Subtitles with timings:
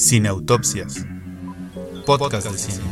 [0.00, 1.06] Cineautopsias.
[2.06, 2.84] Podcast de cine.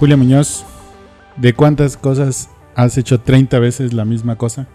[0.00, 0.64] Julio Muñoz,
[1.36, 4.66] ¿de cuántas cosas has hecho 30 veces la misma cosa?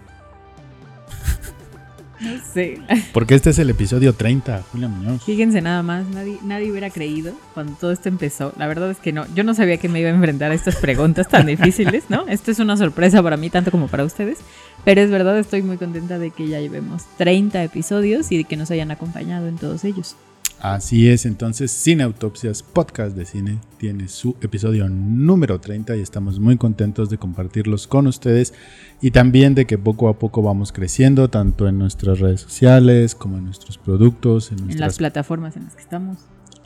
[3.12, 5.22] Porque este es el episodio 30, Julio Muñoz.
[5.24, 8.52] Fíjense nada más, nadie, nadie hubiera creído cuando todo esto empezó.
[8.58, 10.76] La verdad es que no, yo no sabía que me iba a enfrentar a estas
[10.76, 12.26] preguntas tan difíciles, ¿no?
[12.28, 14.38] Esto es una sorpresa para mí, tanto como para ustedes.
[14.84, 18.56] Pero es verdad, estoy muy contenta de que ya llevemos 30 episodios y de que
[18.56, 20.16] nos hayan acompañado en todos ellos.
[20.62, 26.38] Así es, entonces Cine Autopsias, podcast de cine, tiene su episodio número 30 y estamos
[26.38, 28.52] muy contentos de compartirlos con ustedes
[29.00, 33.38] y también de que poco a poco vamos creciendo, tanto en nuestras redes sociales como
[33.38, 34.98] en nuestros productos, en, En las nuestras...
[34.98, 36.18] plataformas en las que estamos.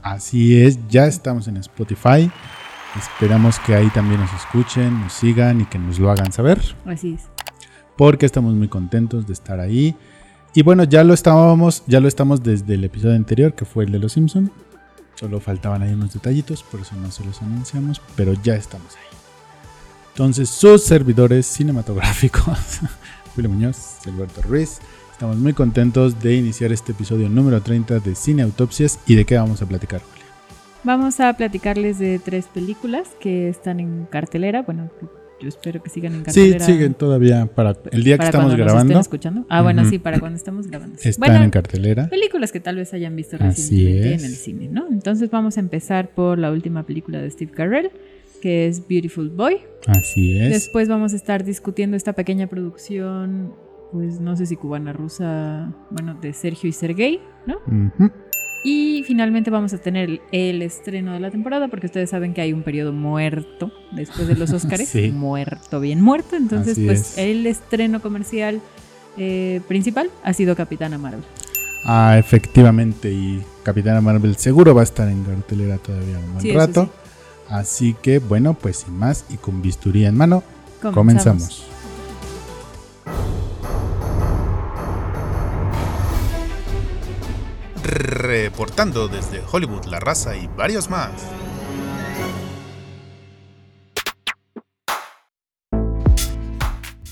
[0.03, 2.29] Así es, ya estamos en Spotify.
[2.99, 7.15] Esperamos que ahí también nos escuchen, nos sigan y que nos lo hagan saber, Así
[7.15, 7.23] es.
[7.97, 9.95] porque estamos muy contentos de estar ahí.
[10.57, 13.91] Y bueno, ya lo estábamos, ya lo estamos desde el episodio anterior, que fue el
[13.91, 14.53] de los Simpson.
[15.17, 19.19] Solo faltaban ahí unos detallitos, por eso no se los anunciamos, pero ya estamos ahí.
[20.13, 22.57] Entonces, sus servidores cinematográficos,
[23.35, 24.79] Julio Muñoz, Alberto Ruiz,
[25.11, 29.37] estamos muy contentos de iniciar este episodio número 30 de Cine Autopsias y de qué
[29.37, 30.25] vamos a platicar, Julio.
[30.85, 34.63] Vamos a platicarles de tres películas que están en cartelera.
[34.63, 34.89] Bueno,
[35.41, 36.65] yo espero que sigan en Sí, cartelera.
[36.65, 38.93] siguen todavía para el día que estamos nos grabando.
[38.93, 39.47] estén escuchando.
[39.49, 40.97] Ah, bueno, sí, para cuando estemos grabando.
[41.03, 42.09] Están bueno, en cartelera.
[42.09, 44.87] películas que tal vez hayan visto recientemente en el cine, ¿no?
[44.91, 47.91] Entonces vamos a empezar por la última película de Steve Carell,
[48.41, 49.59] que es Beautiful Boy.
[49.87, 50.51] Así es.
[50.51, 53.53] Después vamos a estar discutiendo esta pequeña producción,
[53.93, 57.57] pues no sé si cubana rusa, bueno, de Sergio y Sergey, ¿no?
[57.67, 58.11] Ujú.
[58.67, 62.55] Y finalmente vamos a tener el, estreno de la temporada, porque ustedes saben que hay
[62.55, 64.89] un periodo muerto después de los Oscars.
[64.89, 65.11] Sí.
[65.13, 66.35] Muerto, bien muerto.
[66.35, 67.19] Entonces, Así pues es.
[67.19, 68.63] el estreno comercial
[69.19, 71.21] eh, principal ha sido Capitana Marvel.
[71.85, 73.13] Ah, efectivamente.
[73.13, 76.85] Y Capitana Marvel seguro va a estar en cartelera todavía un buen Sí, rato.
[76.87, 76.91] sí.
[77.51, 80.43] Así que, bueno, pues sin más y con bisturí en mano,
[80.81, 80.95] Comenzamos.
[80.95, 81.67] comenzamos.
[87.85, 91.11] Reportando desde Hollywood, La Raza y varios más.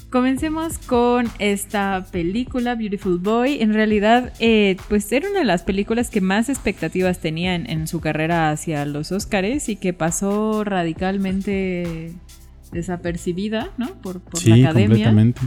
[0.09, 3.61] Comencemos con esta película, Beautiful Boy.
[3.61, 7.87] En realidad, eh, pues era una de las películas que más expectativas tenía en, en
[7.87, 12.13] su carrera hacia los Oscars y que pasó radicalmente
[12.73, 13.89] desapercibida, ¿no?
[14.03, 15.07] Por, por sí, la academia.
[15.07, 15.41] completamente.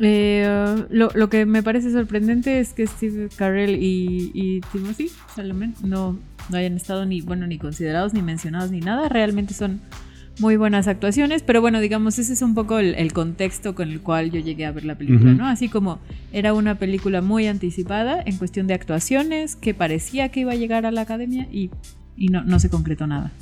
[0.00, 5.10] Eh, lo, lo que me parece sorprendente es que Steve Carell y, y Timothy
[5.82, 6.18] no,
[6.50, 9.08] no hayan estado ni, bueno, ni considerados, ni mencionados, ni nada.
[9.08, 9.80] Realmente son
[10.40, 14.00] muy buenas actuaciones, pero bueno, digamos, ese es un poco el, el contexto con el
[14.00, 15.32] cual yo llegué a ver la película.
[15.32, 15.46] ¿no?
[15.48, 15.98] Así como
[16.32, 20.86] era una película muy anticipada en cuestión de actuaciones, que parecía que iba a llegar
[20.86, 21.70] a la academia y,
[22.16, 23.32] y no, no se concretó nada.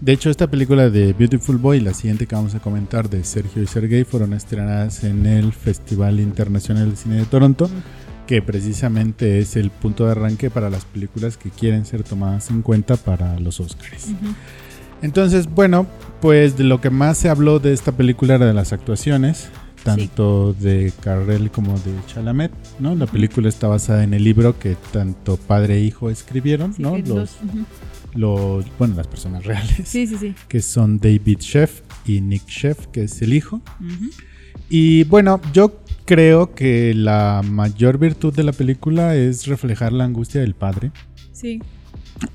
[0.00, 3.24] De hecho, esta película de Beautiful Boy y la siguiente que vamos a comentar de
[3.24, 7.68] Sergio y Sergey fueron estrenadas en el Festival Internacional de Cine de Toronto,
[8.28, 12.62] que precisamente es el punto de arranque para las películas que quieren ser tomadas en
[12.62, 14.10] cuenta para los Oscars.
[15.02, 15.86] Entonces, bueno,
[16.20, 19.48] pues de lo que más se habló de esta película era de las actuaciones,
[19.82, 22.94] tanto de Carrell como de Chalamet, ¿no?
[22.94, 26.96] La película está basada en el libro que tanto padre e hijo escribieron, Sí, ¿no?
[26.98, 27.36] Los.
[28.14, 30.34] Los, bueno, las personas reales, sí, sí, sí.
[30.48, 33.60] que son David Sheff y Nick Sheff, que es el hijo.
[34.70, 40.40] Y bueno, yo creo que la mayor virtud de la película es reflejar la angustia
[40.40, 40.90] del padre.
[41.32, 41.60] Sí,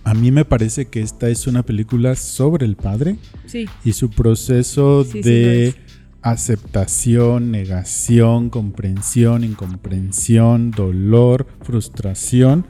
[0.03, 3.17] A mí me parece que esta es una película sobre el padre
[3.47, 3.65] sí.
[3.83, 5.75] y su proceso Sí, lo de
[6.21, 12.65] aceptación, negación, comprensión, incomprensión, dolor, frustración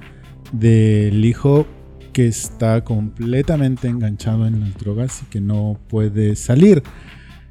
[0.51, 1.67] del hijo
[2.13, 6.83] que está completamente enganchado en las drogas y que no puede salir.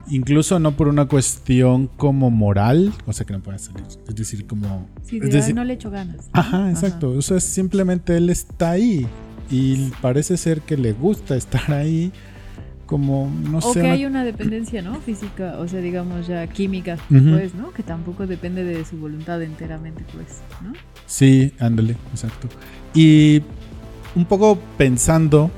[0.08, 3.84] Incluso no por una cuestión como moral, o sea que no puede salir.
[4.08, 4.88] Es decir, como...
[5.02, 6.28] Sí, es de, "Ay, decir, no le echo ganas.
[6.32, 7.10] Ajá, exacto.
[7.10, 9.06] O sea, simplemente él está ahí
[9.50, 12.10] y parece ser que le gusta estar ahí
[12.86, 15.00] como, no O sé, que una- hay una dependencia, ¿no?
[15.00, 17.72] Física, o sea, digamos ya química, pues, ¿no?
[17.72, 20.72] Que tampoco depende de su voluntad enteramente, pues, ¿no?
[21.06, 22.48] Sí, ándale, exacto.
[22.92, 23.40] Y
[24.14, 25.50] un poco pensando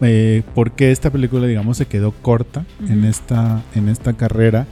[0.00, 4.66] eh, por qué esta película, digamos, se quedó corta en, esta, en esta carrera,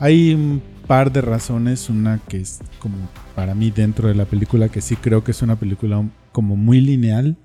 [0.00, 1.88] hay un par de razones.
[1.88, 2.96] Una que es como
[3.34, 6.02] para mí dentro de la película, que sí creo que es una película
[6.32, 7.36] como muy lineal.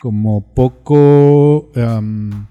[0.00, 2.46] como poco um,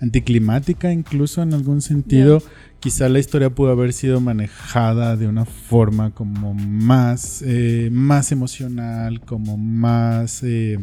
[0.00, 2.42] anticlimática incluso en algún sentido.
[2.78, 9.20] Quizá la historia pudo haber sido manejada de una forma como más, eh, más emocional,
[9.20, 10.42] como más...
[10.42, 10.78] Eh,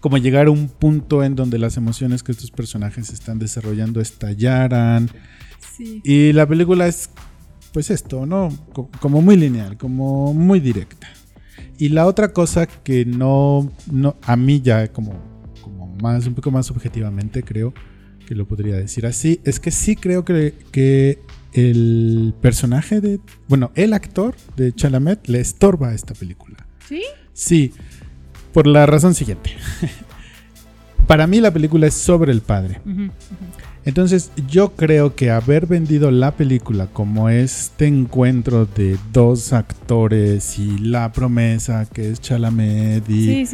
[0.00, 5.10] como llegar a un punto en donde las emociones que estos personajes están desarrollando estallaran.
[5.78, 7.10] Y la película es,
[7.72, 8.48] pues esto, ¿no?
[9.00, 11.08] Como muy lineal, como muy directa.
[11.78, 15.14] Y la otra cosa que no, no a mí ya como,
[15.60, 17.74] como más, un poco más objetivamente creo
[18.26, 21.20] que lo podría decir así, es que sí creo que, que
[21.52, 26.66] el personaje de, bueno, el actor de Chalamet le estorba a esta película.
[26.86, 27.02] ¿Sí?
[27.32, 27.72] Sí,
[28.56, 29.50] por la razón siguiente.
[31.06, 32.80] Para mí la película es sobre el padre.
[33.84, 40.78] Entonces yo creo que haber vendido la película como este encuentro de dos actores y
[40.78, 43.44] la promesa que es Chalamet y,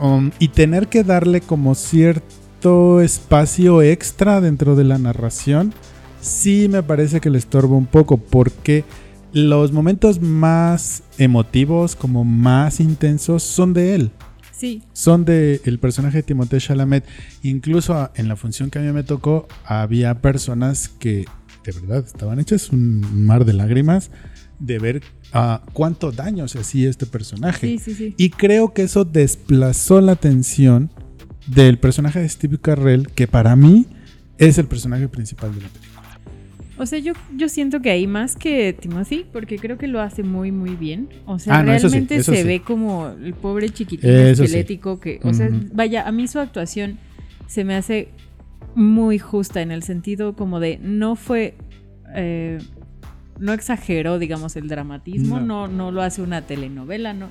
[0.00, 5.72] um, y tener que darle como cierto espacio extra dentro de la narración,
[6.20, 8.84] sí me parece que le estorba un poco porque
[9.32, 14.10] los momentos más emotivos, como más intensos, son de él.
[14.92, 17.04] Son de el personaje de Timothée Chalamet.
[17.42, 21.24] Incluso en la función que a mí me tocó, había personas que
[21.64, 24.10] de verdad estaban hechas un mar de lágrimas
[24.58, 25.02] de ver
[25.34, 27.76] uh, cuánto daño se hacía este personaje.
[28.16, 30.90] y creo que eso desplazó la atención
[31.46, 33.86] del personaje de Steve Carrell, que para mí
[34.38, 35.91] es el personaje principal de la película.
[36.78, 40.22] O sea, yo, yo siento que hay más que Timothy, porque creo que lo hace
[40.22, 41.08] muy, muy bien.
[41.26, 46.06] O sea, ah, realmente se ve como el pobre chiquitín esquelético que, o sea, vaya,
[46.06, 46.98] a mí su actuación
[47.46, 48.08] se me hace
[48.74, 51.54] muy justa en el sentido como de no fue,
[52.14, 52.58] eh,
[53.38, 55.68] no exageró, digamos, el dramatismo, no.
[55.68, 57.28] no, lo hace una telenovela, no.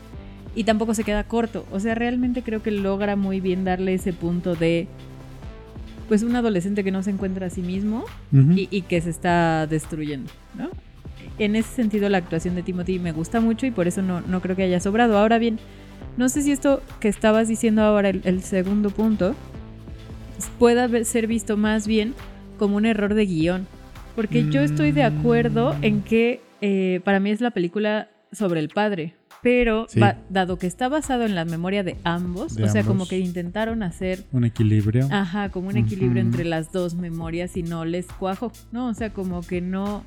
[0.56, 1.66] Y tampoco se queda corto.
[1.72, 4.88] O sea, realmente creo que logra muy bien darle ese punto de
[6.12, 8.04] pues un adolescente que no se encuentra a sí mismo
[8.34, 10.70] y, que se está destruyendo, ¿no?
[11.40, 14.42] En ese sentido la actuación de Timothy me gusta mucho y por eso no, no
[14.42, 15.18] creo que haya sobrado.
[15.18, 15.58] Ahora bien,
[16.18, 19.36] no sé si esto que estabas diciendo ahora, el, segundo punto,
[20.60, 22.14] pueda ser visto más bien
[22.60, 23.66] como un error de guion.
[24.14, 26.02] Porque yo estoy de acuerdo en mm.
[26.02, 29.88] que eh, para mí es la película sobre el padre, pero
[30.30, 34.26] dado que está basado en la memoria de ambos, o sea, como que intentaron hacer...
[34.32, 35.08] Un equilibrio.
[35.12, 38.88] Ajá, como un equilibrio entre las dos memorias y no les cuajo, ¿no?
[38.88, 40.04] O sea, como que no...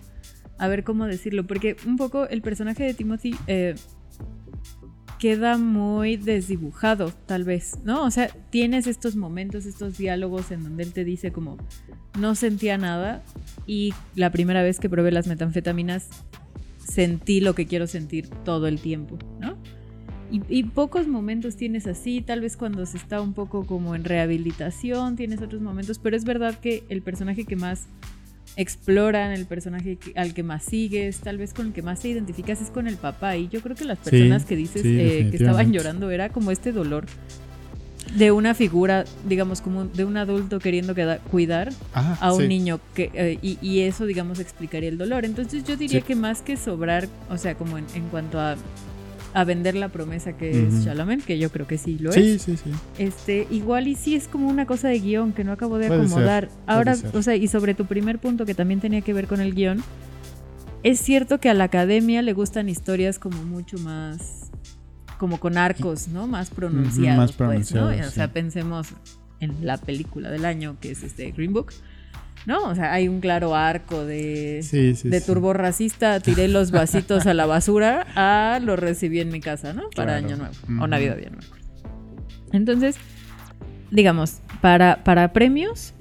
[0.57, 3.75] A ver cómo decirlo, porque un poco el personaje de Timothy eh,
[5.19, 8.05] queda muy desdibujado, tal vez, ¿no?
[8.05, 11.57] O sea, tienes estos momentos, estos diálogos en donde él te dice como,
[12.19, 13.23] no sentía nada
[13.67, 16.09] y la primera vez que probé las metanfetaminas
[16.87, 19.57] sentí lo que quiero sentir todo el tiempo, ¿no?
[20.31, 25.15] Y, pocos momentos tienes así, tal vez cuando se está un poco como en rehabilitación,
[25.15, 27.87] tienes otros momentos, pero es verdad que el personaje que más
[28.57, 32.61] exploran, el personaje al que más sigues, tal vez con el que más te identificas
[32.61, 33.37] es con el papá.
[33.37, 36.73] Y yo creo que las personas que dices eh, que estaban llorando era como este
[36.73, 37.07] dolor
[38.15, 40.95] de una figura, digamos, como de un adulto queriendo
[41.31, 45.25] cuidar a un niño que, eh, y, eso, digamos, explicaría el dolor.
[45.25, 48.57] Entonces yo diría que más que sobrar, o sea, como en, cuanto a,
[49.35, 52.43] a, vender la promesa que es Chalamet, que yo creo que sí lo es.
[52.43, 55.79] Sí, sí, Este, igual y sí es como una cosa de guion que no acabo
[55.79, 56.49] de acomodar.
[56.67, 59.55] Ahora, o sea, y sobre tu primer punto que también tenía que ver con el
[59.55, 59.83] guion,
[60.85, 64.45] es cierto que a la academia le gustan historias como mucho más
[65.19, 66.27] como con arcos, ¿no?
[66.27, 67.89] Más pronunciados, pues, ¿no?
[67.89, 68.89] O sea, pensemos
[69.41, 71.73] en la película del año que es este Green Book.
[72.47, 72.65] ¿no?
[72.65, 74.63] O sea, hay un claro arco de,
[75.03, 79.73] de turbo racista, tiré los vasitos a la basura, a lo recibí en mi casa,
[79.73, 79.89] ¿no?
[79.97, 81.39] Para Año Nuevo, o Navidad, ya no.
[82.53, 82.97] Entonces,
[83.91, 85.95] digamos, para, para premios,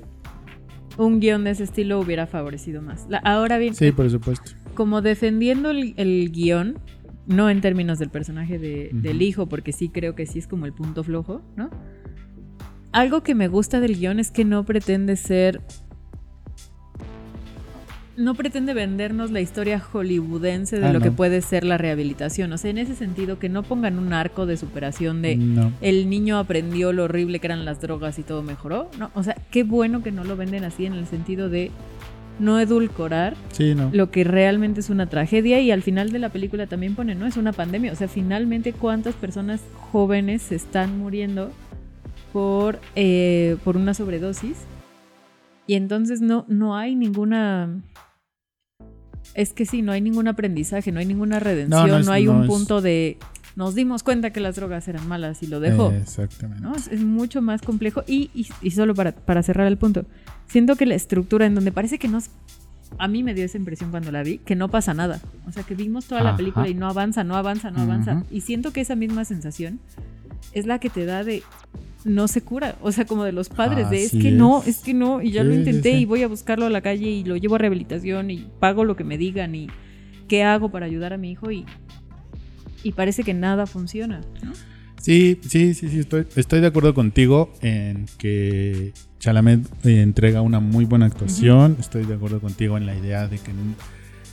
[0.98, 3.08] un guion de ese estilo hubiera favorecido más.
[3.24, 4.52] ahora bien, sí, por supuesto.
[4.76, 6.80] Como defendiendo el, el guion,
[7.28, 10.74] no en términos del personaje del hijo, porque sí creo que sí es como el
[10.74, 11.70] punto flojo, ¿no?
[12.92, 15.62] Algo que me gusta del guion es que no pretende ser.
[18.16, 22.54] No pretende vendernos la historia hollywoodense de ah, lo que puede ser la rehabilitación.
[22.54, 25.40] O sea, en ese sentido, que no pongan un arco de superación de
[25.82, 28.92] el niño aprendió lo horrible que eran las drogas y todo mejoró.
[29.00, 31.72] No, o sea, qué bueno que no lo venden así en el sentido de
[32.40, 33.36] no edulcorar
[33.94, 37.26] lo que realmente es una tragedia y al final de la película también pone, no
[37.28, 39.62] es una pandemia, o sea, finalmente cuántas personas
[39.92, 41.52] jóvenes se están muriendo
[42.34, 44.58] por, eh, por una sobredosis
[45.68, 47.70] y entonces no, no hay ninguna...
[49.36, 52.82] Es que sí, no hay ningún aprendizaje, no hay ninguna redención, no, hay un punto
[52.82, 53.18] de
[53.56, 55.92] nos dimos cuenta que las drogas eran malas y lo dejó.
[55.92, 56.62] Exactamente.
[56.64, 56.76] ¿no?
[56.76, 58.04] Es, es mucho más complejo.
[58.08, 60.06] Y, y- y solo para, para cerrar el punto,
[60.48, 62.20] siento que la estructura en donde parece que no...
[63.00, 65.20] A mí me dio esa impresión cuando la vi, que no pasa nada.
[65.48, 68.24] O sea, que vimos toda la película y no avanza, no avanza, no avanza.
[68.30, 69.80] Y siento que esa misma sensación
[70.52, 71.42] es la que te da de
[72.06, 72.76] no se cura.
[72.82, 74.80] O sea, como de los padres, de es que no, es.
[74.80, 75.98] que no, y ya Sí, lo sí, intenté sí.
[76.00, 78.96] y voy a buscarlo a la calle y lo llevo a rehabilitación y pago lo
[78.96, 79.68] que me digan y
[80.28, 81.66] qué hago para ayudar a mi hijo y,
[82.84, 84.22] y parece que nada funciona.
[84.44, 84.52] ¿no?
[85.02, 88.94] Sí, sí, sí, sí, estoy, estoy de acuerdo contigo en que
[89.28, 91.78] Chalamet eh, entrega una muy buena actuación.
[91.80, 93.54] Estoy de acuerdo contigo en la idea de que,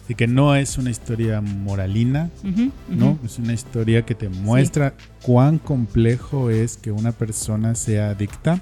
[0.09, 2.29] de que no es una historia moralina,
[2.89, 3.17] ¿no?
[3.25, 8.61] Es una historia que te muestra cuán complejo es que una persona sea adicta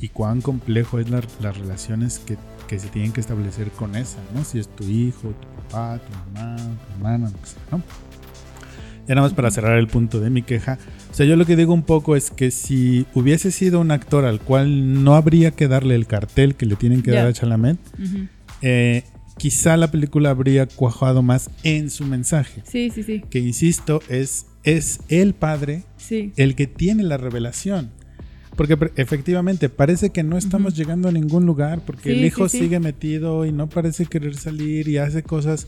[0.00, 4.16] y cuán complejo es la- las relaciones que, que se tienen que establecer con esa,
[4.34, 4.44] ¿no?
[4.44, 7.82] Si es tu hijo, tu papá, tu mamá, tu hermana, lo que sea, ¿no?
[9.06, 10.78] Ya nada más para cerrar el punto de mi queja.
[11.18, 14.24] O sea, yo lo que digo un poco es que si hubiese sido un actor
[14.24, 17.76] al cual no habría que darle el cartel que le tienen que dar a Chalamet,
[18.62, 19.02] eh,
[19.36, 24.46] quizá la película habría cuajado más en su mensaje Sí, sí, sí, que insisto, es,
[24.62, 26.32] es el padre sí.
[26.36, 27.90] el que tiene la revelación.
[28.54, 32.60] Porque efectivamente parece que no estamos llegando a ningún lugar porque Sí, el hijo sí.
[32.60, 35.66] sigue metido y no parece querer salir y hace cosas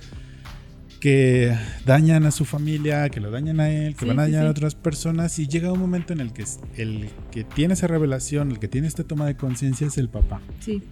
[1.00, 4.32] que dañan a su familia, que lo dañan a él, que Sí, van a sí,
[4.32, 4.50] dañar a sí.
[4.52, 6.44] otras personas y llega un momento en el que
[6.76, 10.40] el que tiene esa revelación, el que tiene esta toma de conciencia es el papá.
[10.60, 10.82] Sí,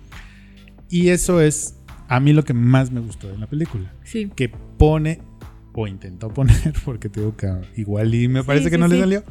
[0.91, 1.75] Y eso es
[2.09, 4.31] a mí lo que más me gustó de la película sí.
[4.35, 5.21] que pone
[5.75, 8.89] o intentó poner, porque te digo que igual y me Sí, parece que sí, no
[8.89, 9.01] le sí.
[9.03, 9.23] salió,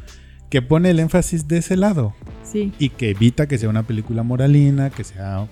[0.49, 4.23] que pone el énfasis de ese lado Sí, y que evita que sea una película
[4.23, 5.47] moralina, que sea,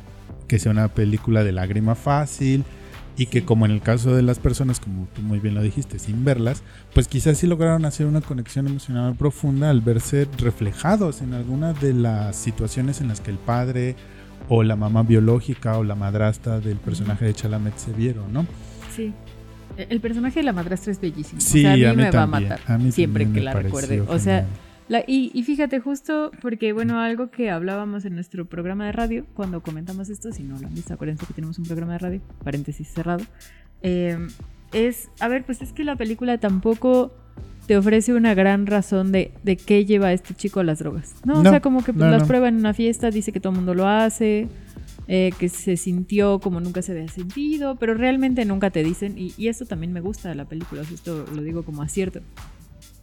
[0.47, 2.63] que sea una película de lágrima fácil
[3.17, 5.99] y que como en el caso de las personas, como tú muy bien lo dijiste,
[5.99, 11.33] sin verlas, pues quizás sí lograron hacer una conexión emocional profunda al verse reflejados en
[11.33, 13.95] alguna de las situaciones en las que el padre
[14.49, 18.45] o la mamá biológica o la madrastra del personaje de Chalamet se vieron, ¿no?
[18.95, 19.13] sí.
[19.77, 21.41] El personaje de la madrastra es bellísimo.
[21.41, 23.41] Sí, o sea, a mí, a mí me va a matar a mí siempre que
[23.41, 23.99] la recuerde.
[23.99, 24.64] O sea, genial.
[24.87, 29.25] La- y, y fíjate justo porque, bueno, algo que hablábamos en nuestro programa de radio,
[29.33, 32.21] cuando comentamos esto, si no lo han visto, acuérdense que tenemos un programa de radio,
[32.43, 33.23] paréntesis cerrado,
[33.81, 34.17] eh,
[34.73, 37.13] es, a ver, pues es que la película tampoco
[37.67, 41.15] te ofrece una gran razón de, de qué lleva a este chico a las drogas.
[41.25, 42.27] No, No, o sea, como que pues, no, las no.
[42.27, 44.47] prueba en una fiesta, dice que todo el mundo lo hace,
[45.07, 49.33] eh, que se sintió como nunca se había sentido, pero realmente nunca te dicen, y,
[49.37, 52.21] y esto también me gusta de la película, esto lo digo como acierto.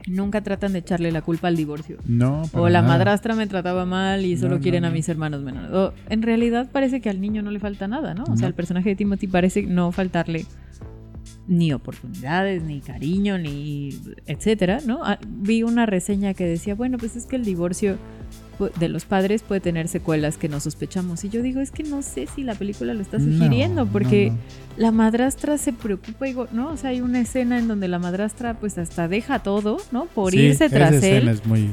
[0.08, 1.96] Nunca tratan de echarle la culpa al divorcio.
[2.06, 2.94] No, para O la nada.
[2.94, 4.94] madrastra me trataba mal y solo no, quieren a no.
[4.94, 5.70] mis hermanos menores.
[5.72, 8.24] O, en realidad parece que al niño no le falta nada, ¿no?
[8.24, 10.44] O sea, el personaje de Timothy parece no faltarle
[11.46, 13.90] ni oportunidades, ni cariño, ni
[14.26, 15.00] etcétera, ¿no?
[15.04, 17.96] Ah, vi una reseña que decía, bueno, pues es que el divorcio
[18.78, 21.24] de los padres puede tener secuelas que no sospechamos.
[21.24, 24.30] Y yo digo, es que no sé si la película lo está sugiriendo, no, porque
[24.30, 24.38] no.
[24.76, 26.68] la madrastra se preocupa, digo, ¿no?
[26.70, 30.06] O sea, hay una escena en donde la madrastra pues hasta deja todo, ¿no?
[30.06, 31.28] Por Sí, irse esa tras escena él.
[31.28, 31.70] es muy,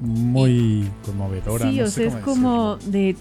[0.00, 1.70] muy conmovedora.
[1.70, 3.16] Sí, o sé sea, es como de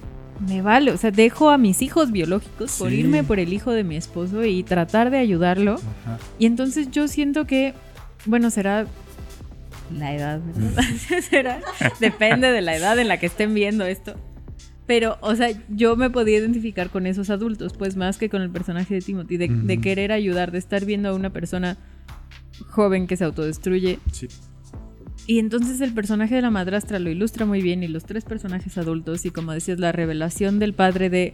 [0.47, 3.83] me vale, o sea, dejo a mis hijos biológicos por irme por el hijo de
[3.83, 5.75] mi esposo y tratar de ayudarlo.
[5.75, 6.17] Ajá.
[6.39, 7.73] Y entonces yo siento que,
[8.25, 8.87] bueno, será
[9.99, 10.83] la edad, ¿verdad?
[11.29, 11.61] será,
[11.99, 14.15] depende de la edad en la que estén viendo esto.
[14.85, 18.49] Pero, o sea, yo me podía identificar con esos adultos, pues más que con el
[18.49, 21.77] personaje de Timothy, de, querer ayudar, de estar viendo a una persona
[22.67, 23.99] joven que se autodestruye.
[24.11, 24.27] Sí.
[25.25, 28.77] Y entonces el personaje de la madrastra lo ilustra muy bien y los tres personajes
[28.77, 31.33] adultos y como decías, la revelación del padre de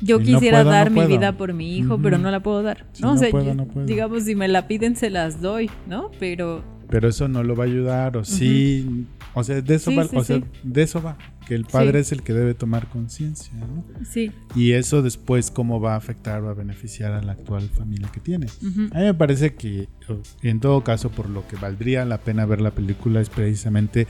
[0.00, 1.08] yo no quisiera puedo, no dar mi puedo.
[1.08, 2.86] vida por mi hijo, pero no la puedo dar.
[2.92, 3.10] Sí, ¿no?
[3.10, 3.86] O no sea, puedo, yo- no puedo.
[3.86, 6.12] digamos, si me la piden, se las doy, ¿no?
[6.20, 9.06] Pero Pero eso no lo va a ayudar, o sí.
[9.34, 10.44] O sea, de eso Sí, va, sí, o sea, sí.
[10.62, 11.16] de eso va.
[11.46, 13.84] Que el padre es el que debe tomar conciencia, ¿no?
[14.04, 14.30] sí.
[14.54, 18.20] Y eso después, cómo va a afectar o a beneficiar a la actual familia que
[18.20, 18.46] tiene.
[18.92, 19.88] A mí me parece que,
[20.42, 24.06] en todo caso, por lo que valdría la pena ver la película es precisamente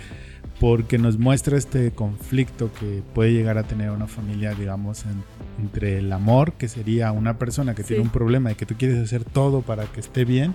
[0.60, 5.24] porque nos muestra este conflicto que puede llegar a tener una familia, digamos, en-
[5.64, 8.98] entre el amor, que sería una persona que tiene un problema y que tú quieres
[9.02, 10.54] hacer todo para que esté bien,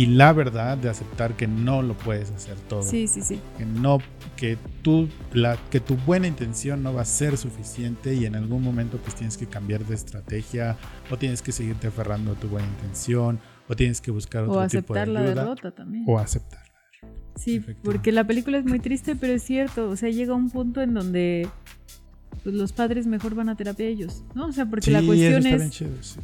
[0.00, 2.82] y la verdad de aceptar que no lo puedes hacer todo.
[2.82, 3.38] Sí, sí, sí.
[3.58, 3.98] Que no,
[4.34, 8.62] que tú, la, que tu buena intención no va a ser suficiente y en algún
[8.62, 10.78] momento pues tienes que cambiar de estrategia
[11.10, 14.66] o tienes que seguirte aferrando a tu buena intención o tienes que buscar otro O
[14.68, 16.04] tipo de aceptar la ayuda derrota también.
[16.08, 16.72] o aceptarla.
[17.36, 19.90] Sí, porque la película es muy triste, pero es cierto.
[19.90, 21.46] O sea, llega un punto en donde
[22.42, 24.46] pues, los padres mejor van a terapia ellos, ¿no?
[24.46, 26.20] O sea, porque la cuestión es, chido, sí.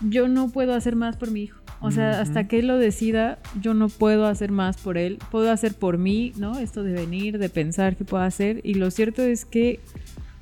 [0.00, 1.60] Yo no puedo hacer más por mi hijo.
[1.80, 5.18] O sea, hasta que él lo decida, yo no puedo hacer más por él.
[5.30, 6.58] Puedo hacer por mí, ¿no?
[6.58, 8.60] Esto de venir, de pensar qué puedo hacer.
[8.64, 9.78] Y lo cierto es que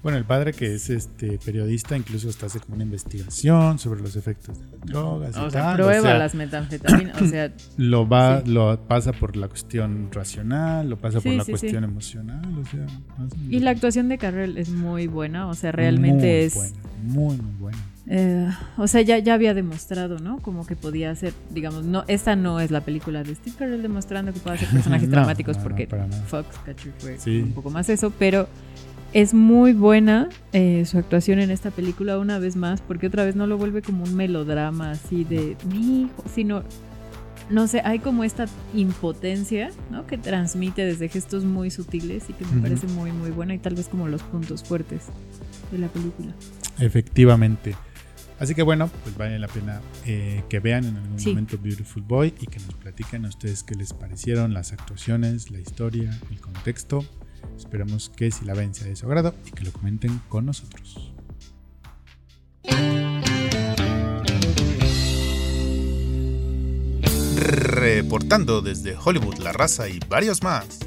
[0.07, 4.15] bueno, el padre que es este periodista incluso hasta hace como una investigación sobre los
[4.15, 5.77] efectos de las drogas y o sea, tal.
[5.79, 8.53] prueba las metanfetaminas, o sea, lo va, sí.
[8.53, 11.91] lo pasa por la cuestión racional, lo pasa por Sí, la sí, cuestión sí.
[11.91, 12.87] emocional, o sea,
[13.19, 16.55] más o y la actuación de Carrell es muy buena, o sea, realmente Muy es
[16.55, 17.79] buena, muy muy buena.
[18.09, 20.39] Eh, o sea, ya, ya había demostrado, ¿no?
[20.39, 24.33] Como que podía hacer, digamos, no, esta no es la película de Steve Carell demostrando
[24.33, 26.09] que puede hacer personajes No, dramáticos no, no, porque nada.
[26.27, 27.41] Foxcatcher fue Sí.
[27.43, 28.49] un poco más eso, pero
[29.13, 33.35] es muy buena eh, su actuación en esta película una vez más, porque otra vez
[33.35, 36.63] no lo vuelve como un melodrama así de mi hijo, sino,
[37.51, 40.07] no sé, hay como esta impotencia, ¿no?
[40.07, 43.75] Que transmite desde gestos muy sutiles y que me parece muy, muy buena y tal
[43.75, 45.05] vez como los puntos fuertes
[45.73, 46.33] de la película.
[46.79, 47.75] Efectivamente.
[48.39, 51.31] Así que bueno, pues vale la pena eh, que vean en algún Sí.
[51.31, 55.59] momento Beautiful Boy y que nos platiquen a ustedes qué les parecieron las actuaciones, la
[55.59, 57.05] historia, el contexto.
[57.57, 61.13] Esperamos que si la ven sea de su agrado y que lo comenten con nosotros.
[67.35, 70.79] Reportando desde Hollywood, La Raza y varios más.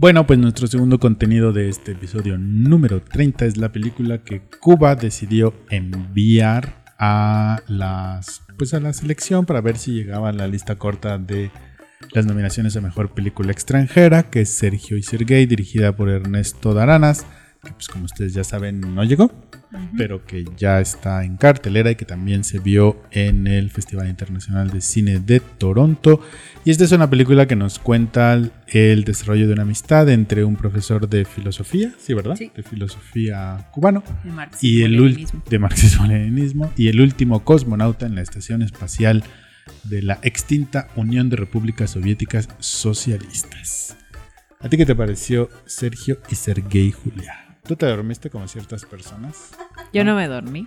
[0.00, 4.94] Bueno, pues nuestro segundo contenido de este episodio número 30 es la película que Cuba
[4.94, 10.76] decidió enviar a las pues a la selección para ver si llegaba a la lista
[10.76, 11.50] corta de
[12.14, 17.26] las nominaciones a mejor película extranjera, que es Sergio y Sergey, dirigida por Ernesto Daranas,
[17.62, 19.30] que pues como ustedes ya saben no llegó,
[19.98, 24.70] pero que ya está en cartelera y que también se vio en el Festival Internacional
[24.70, 26.20] de Cine de Toronto.
[26.64, 28.32] Y esta es una película que nos cuenta
[28.68, 32.36] el- desarrollo de una amistad entre un profesor de filosofía, sí, ¿verdad?
[32.36, 32.50] Sí.
[32.56, 38.62] De filosofía cubano De y el de marxismo-leninismo y el último cosmonauta en la estación
[38.62, 39.22] espacial
[39.84, 43.96] de la extinta Unión de Repúblicas Soviéticas Socialistas.
[44.60, 47.49] ¿A ti qué te pareció Sergio y Sergei Julia?
[47.70, 49.52] ¿Tú te dormiste como ciertas personas?
[49.92, 50.66] Yo no me dormí.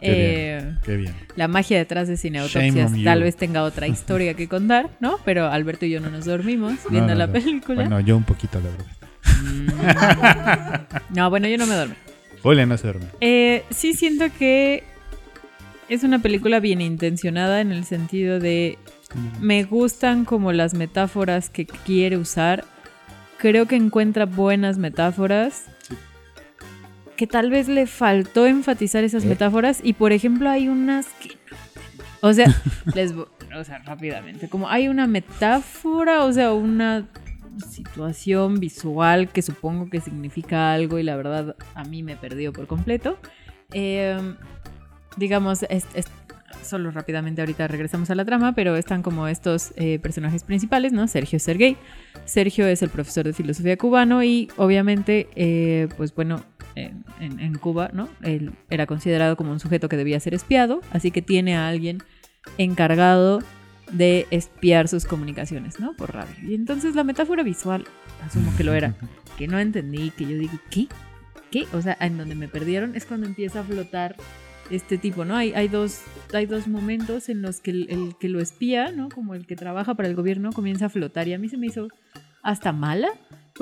[0.00, 1.14] Qué Eh, Qué bien.
[1.36, 5.18] la magia detrás de Cineautopsias tal vez tenga otra historia que contar, ¿no?
[5.24, 7.32] Pero Alberto y yo no nos dormimos viendo No, no, la no.
[7.32, 7.76] película.
[7.76, 8.86] Bueno, yo un poquito, la verdad.
[11.10, 11.14] Mm.
[11.16, 11.94] No, bueno, yo no me dormí.
[12.42, 13.06] Julia no se duerme.
[13.20, 14.82] Eh, sí siento que
[15.88, 18.78] es una película bien intencionada en el sentido de
[19.40, 22.64] me gustan como las metáforas que quiere usar.
[23.38, 25.66] Creo que encuentra buenas metáforas.
[27.22, 29.28] Que tal vez le faltó enfatizar esas Eh.
[29.28, 29.78] metáforas.
[29.84, 31.30] Y por ejemplo, hay unas que.
[32.20, 32.46] O sea,
[32.96, 33.28] les o
[33.64, 34.48] sea, rápidamente.
[34.48, 37.06] Como hay una metáfora, o sea, una
[37.70, 42.66] situación visual que supongo que significa algo y la verdad a mí me perdió por
[42.66, 43.16] completo.
[43.72, 44.18] Eh,
[45.16, 46.06] digamos, es- es-
[46.64, 51.06] solo rápidamente ahorita regresamos a la trama, pero están como estos eh, personajes principales, ¿no?
[51.08, 51.76] Sergio Sergey.
[52.24, 56.42] Sergio es el profesor de filosofía cubano y obviamente, eh, pues bueno,
[56.74, 58.08] en, en- en Cuba, ¿no?
[58.22, 61.98] Él era considerado como un sujeto que debía ser espiado, así que tiene a alguien
[62.58, 63.40] encargado
[63.90, 65.94] de espiar sus comunicaciones, ¿no?
[65.94, 66.34] Por radio.
[66.50, 67.84] Y entonces la metáfora visual,
[68.24, 68.94] asumo que lo era,
[69.38, 70.86] que no entendí, que yo digo, ¿qué?
[71.50, 71.66] ¿Qué?
[71.74, 74.16] O sea, en donde me perdieron es cuando empieza a flotar
[74.70, 75.36] este tipo, ¿no?
[75.36, 76.00] Hay, hay, dos,
[76.32, 79.10] hay dos momentos en los que el, el que lo espía, ¿no?
[79.10, 81.28] Como el que trabaja para el gobierno, comienza a flotar.
[81.28, 81.88] Y a mí se me hizo
[82.42, 83.08] hasta mala,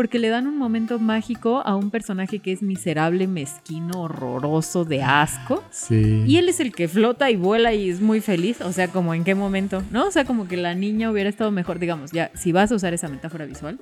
[0.00, 5.02] porque le dan un momento mágico a un personaje que es miserable, mezquino, horroroso, de
[5.02, 5.62] asco.
[5.70, 6.24] Sí.
[6.26, 8.62] Y él es el que flota y vuela y es muy feliz.
[8.62, 10.06] O sea, como en qué momento, ¿no?
[10.06, 12.94] O sea, como que la niña hubiera estado mejor, digamos, ya, si vas a usar
[12.94, 13.78] esa metáfora visual,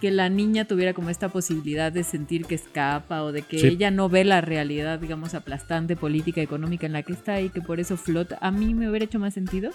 [0.00, 3.68] que la niña tuviera como esta posibilidad de sentir que escapa o de que Sí.
[3.68, 7.60] ella no ve la realidad, digamos, aplastante, política, económica en la que está y que
[7.60, 8.36] por eso flota.
[8.40, 9.70] A mí me hubiera hecho más sentido.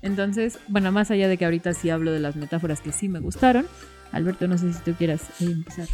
[0.00, 3.18] Entonces, bueno, más allá de que ahorita sí hablo de las metáforas que sí me
[3.18, 3.66] gustaron,
[4.12, 5.86] Alberto, no sé si tú quieras eh, empezar.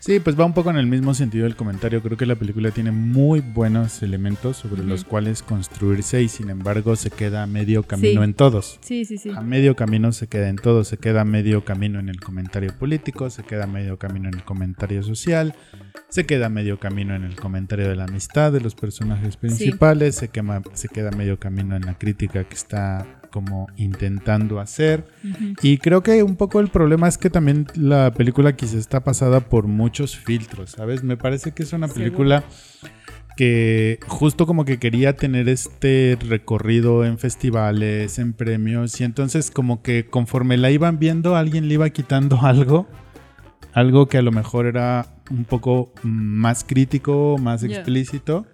[0.00, 2.02] Sí, pues va un poco en el mismo sentido del comentario.
[2.02, 6.94] Creo que la película tiene muy buenos elementos sobre los cuales construirse y sin embargo
[6.94, 8.24] se queda a medio camino Sí.
[8.24, 8.78] en todos.
[8.82, 9.30] Sí, sí, sí.
[9.34, 12.76] A medio camino se queda en todo, se queda a medio camino en el comentario
[12.78, 15.54] político, se queda a medio camino en el comentario social,
[16.10, 20.16] se queda a medio camino en el comentario de la amistad de los personajes principales,
[20.16, 25.08] se, quema- se queda a medio camino en la crítica que está como intentando hacer.
[25.60, 29.40] Y creo que un poco el problema es que también la película quizá está pasada
[29.40, 31.02] por muchos filtros, ¿sabes?
[31.02, 32.44] Me parece que es una película
[33.36, 39.82] que justo como que quería tener este recorrido en festivales, en premios, y entonces como
[39.82, 42.86] que conforme la iban viendo, alguien le iba quitando algo
[43.72, 48.46] algo que a lo mejor era un poco más crítico, más explícito.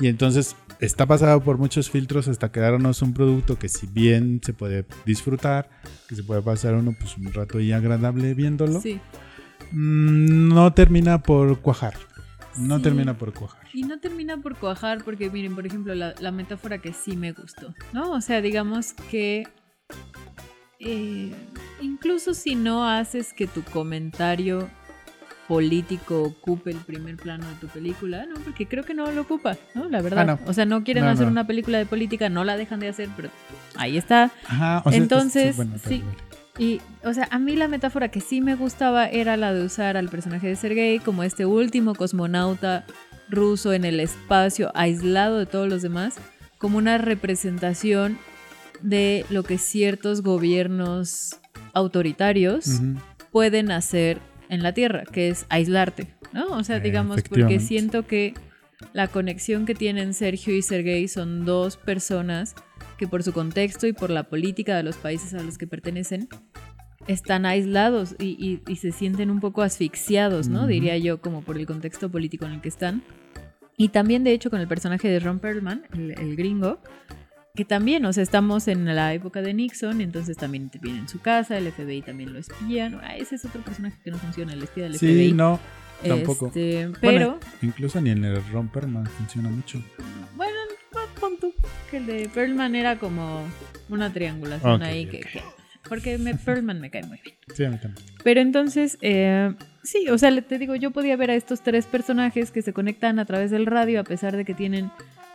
[0.00, 4.52] Y entonces está pasado por muchos filtros hasta quedarnos un producto que si bien se
[4.52, 5.70] puede disfrutar,
[6.08, 9.00] que se puede pasar uno pues un rato ahí agradable viéndolo, Sí.
[9.70, 11.94] mm, no termina por cuajar.
[12.58, 12.82] No Sí.
[12.82, 13.62] termina por cuajar.
[13.72, 17.32] Y no termina por cuajar porque, miren, por ejemplo, la, la metáfora que sí me
[17.32, 18.10] gustó, ¿no?
[18.12, 19.44] O sea, digamos que
[20.80, 21.32] eh,
[21.80, 24.68] incluso si no haces que tu comentario
[25.48, 28.36] político ocupe el primer plano de tu película, ¿no?
[28.44, 29.88] Porque creo que no lo ocupa, ¿no?
[29.88, 30.20] La verdad.
[30.20, 30.38] Ah, no.
[30.46, 31.32] O sea, no quieren No, hacer no.
[31.32, 33.28] una película de política, no la dejan de hacer, pero
[33.76, 34.30] ahí está.
[34.46, 35.98] Ajá, o sea, Entonces, bueno, sí.
[35.98, 36.32] tal, vale.
[36.58, 39.96] Y, o sea, a mí la metáfora que sí me gustaba era la de usar
[39.96, 42.84] al personaje de Sergei como este último cosmonauta
[43.30, 46.16] ruso en el espacio, aislado de todos los demás,
[46.58, 48.18] como una representación
[48.82, 51.36] de lo que ciertos gobiernos
[51.72, 52.80] autoritarios
[53.30, 54.20] pueden hacer
[54.52, 56.46] en la Tierra, que es aislarte, ¿no?
[56.56, 57.64] O sea, Eh, digamos, porque efectivamente.
[57.66, 58.34] siento que
[58.92, 62.54] la conexión que tienen Sergio y Sergei son dos personas
[62.98, 66.28] que por su contexto y por la política de los países a los que pertenecen
[67.08, 70.60] están aislados y, y- y se sienten un poco asfixiados, ¿no?
[70.60, 70.68] Ujú.
[70.68, 73.02] Diría yo, como por el contexto político en el que están.
[73.76, 76.78] Y también, de hecho, con el personaje de Ron Perlman, el, el gringo,
[77.54, 81.20] que también, o sea, estamos en la época de Nixon, entonces también viene en su
[81.20, 82.90] casa, el FBI también lo espía.
[83.02, 85.32] Ah, ese es otro personaje que no funciona, el espía del Sí, FBI.
[85.32, 85.60] no,
[86.06, 86.46] tampoco.
[86.46, 89.82] Este, Bueno, pero, incluso ni en el Romperman funciona mucho.
[90.34, 90.54] bueno,
[91.20, 91.52] pon tú
[91.90, 93.44] que el de Perlman era como
[93.90, 95.42] una triangulación ahí que, que-
[95.88, 97.36] porque me, Perlman me cae muy bien.
[97.54, 98.06] Sí, a mí también.
[98.24, 102.50] Pero entonces, eh, sí, o sea, te digo, yo podía ver a estos tres personajes
[102.50, 104.90] que se conectan a través del radio a pesar de que tienen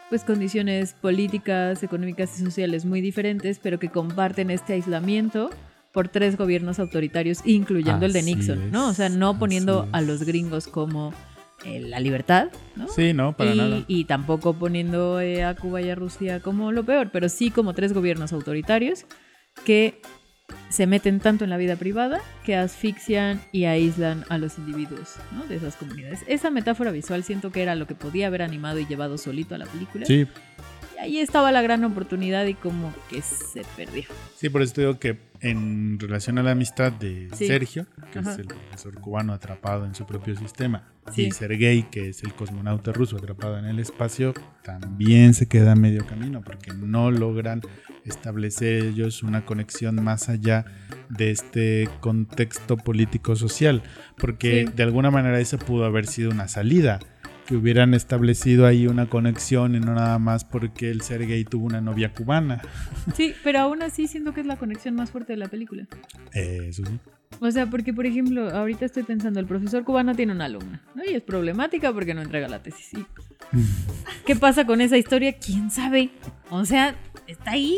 [0.10, 5.50] pues condiciones políticas, económicas y sociales muy diferentes, pero que comparten este aislamiento
[5.94, 8.90] por tres gobiernos autoritarios, incluyendo el de Así Nixon, ¿no?
[8.90, 11.14] O sea, no poniendo así a los gringos como
[11.66, 12.88] eh, la libertad, ¿no?
[12.88, 13.84] Sí, no, para y, nada.
[13.88, 17.74] y tampoco poniendo eh, a Cuba y a Rusia como lo peor, pero sí como
[17.74, 19.06] tres gobiernos autoritarios
[19.66, 20.02] que
[20.70, 25.46] se meten tanto en la vida privada que asfixian y aíslan a los individuos ¿no?
[25.46, 26.20] de esas comunidades.
[26.28, 29.58] Esa metáfora visual siento que era lo que podía haber animado y llevado solito a
[29.58, 30.06] la película.
[30.06, 30.28] Sí,
[30.96, 34.04] Y ahí estaba la gran oportunidad y como que se perdió.
[34.36, 37.48] sí, por eso te digo que en relación a la amistad de Sí.
[37.48, 38.34] Sergio, que Ajá.
[38.34, 41.28] es el profesor cubano atrapado en su propio sistema, Sí.
[41.28, 45.76] y Sergei, que es el cosmonauta ruso atrapado en el espacio, también se queda a
[45.76, 47.62] medio camino porque no logran
[48.06, 50.66] establecer ellos una conexión más allá
[51.10, 53.84] de este contexto político-social,
[54.18, 54.74] porque Sí.
[54.76, 57.00] de alguna manera esa pudo haber sido una salida,
[57.48, 61.82] que hubieran establecido ahí una conexión y no nada más porque el Sergei tuvo una
[61.82, 62.62] novia cubana.
[63.16, 65.88] Sí, pero aún así siento que es la conexión más fuerte de la película.
[66.34, 67.00] Eh, Eso sí.
[67.40, 71.04] O sea, porque por ejemplo, ahorita estoy pensando, el profesor cubano tiene una alumna, ¿no?
[71.06, 72.94] Y es problemática porque no entrega la tesis.
[72.94, 73.06] ¿Y
[74.26, 75.34] ¿Qué pasa con esa historia?
[75.34, 76.10] ¿Quién sabe?
[76.50, 76.96] O sea,
[77.28, 77.78] está ahí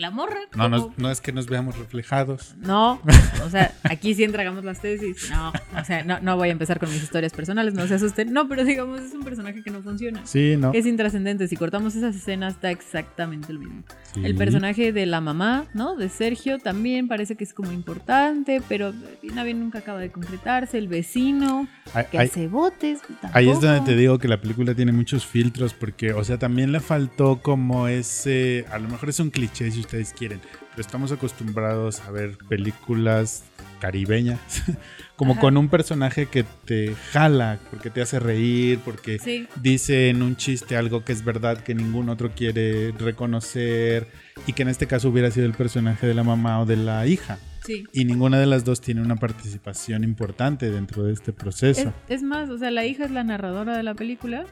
[0.00, 0.38] la morra.
[0.56, 2.54] No, nos- no es que nos veamos reflejados.
[2.58, 3.00] No,
[3.44, 5.30] o sea, aquí sí entregamos las tesis.
[5.30, 8.32] No, o sea, no, no voy a empezar con mis historias personales, no se asusten.
[8.32, 10.24] No, pero digamos, es un personaje que no funciona.
[10.26, 10.72] Sí, ¿no?
[10.72, 11.46] Que es intrascendente.
[11.48, 13.82] Si cortamos esas escenas, da exactamente lo mismo.
[14.14, 14.24] Sí.
[14.24, 15.96] El personaje de la mamá, ¿no?
[15.96, 18.92] De Sergio también parece que es como importante, pero
[19.22, 20.78] bien nunca acaba de concretarse.
[20.78, 21.68] El vecino,
[22.10, 23.00] que hace botes.
[23.32, 26.72] Ahí es donde te digo que la película tiene muchos filtros porque, o sea, también
[26.72, 31.12] le faltó como ese, a lo mejor es un cliché si ustedes quieren, pero estamos
[31.12, 33.44] acostumbrados a ver películas
[33.80, 34.38] caribeñas,
[35.16, 35.40] como Ajá.
[35.40, 40.36] con un personaje que te jala, porque te hace reír, porque Sí, dice en un
[40.36, 44.06] chiste algo que es verdad que ningún otro quiere reconocer
[44.46, 47.06] y que en este caso hubiera sido el personaje de la mamá o de la
[47.06, 47.38] hija.
[47.64, 47.84] sí.
[47.92, 51.92] Y ninguna de las dos tiene una participación importante dentro de este Es, proceso.
[52.08, 54.44] es más, o sea, la hija es la narradora de la película.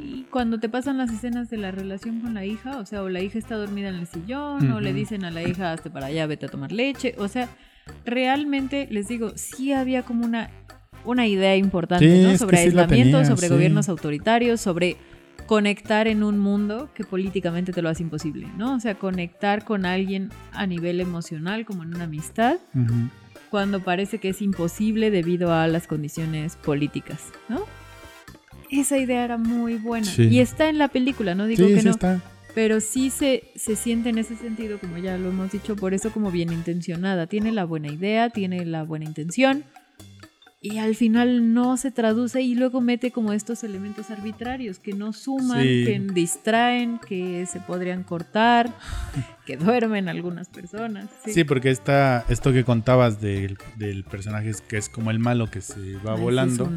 [0.00, 3.08] Y cuando te pasan las escenas de la relación con la hija, o sea, o
[3.08, 6.06] la hija está dormida en el sillón, o le dicen a la hija, hazte para
[6.06, 7.16] allá, vete a tomar leche.
[7.18, 7.48] O sea,
[8.04, 10.50] realmente, les digo, sí había como una,
[11.04, 12.36] una idea importante, Sí, ¿no?
[12.38, 13.52] Sobre sí aislamiento, tenía, sobre sí.
[13.52, 14.96] gobiernos autoritarios, sobre
[15.46, 18.74] conectar en un mundo que políticamente te lo hace imposible, ¿no?
[18.76, 22.58] O sea, conectar con alguien a nivel emocional, como en una amistad,
[23.50, 27.64] cuando parece que es imposible debido a las condiciones políticas, ¿no?
[28.70, 30.06] Esa idea era muy buena.
[30.16, 31.90] Y está en la película, no digo que sí no.
[31.90, 32.20] está.
[32.54, 36.10] Pero sí se, se siente en ese sentido, como ya lo hemos dicho, por eso
[36.12, 37.26] como bien intencionada.
[37.26, 39.64] Tiene la buena idea, tiene la buena intención,
[40.62, 45.14] y al final no se traduce y luego mete como estos elementos arbitrarios que no
[45.14, 45.84] suman, Sí.
[45.86, 48.70] que distraen, que se podrían cortar,
[49.46, 51.08] que duermen algunas personas.
[51.24, 55.18] Sí, Sí, porque está esto que contabas del, del personaje es que es como el
[55.18, 56.70] malo que se va Ay, volando.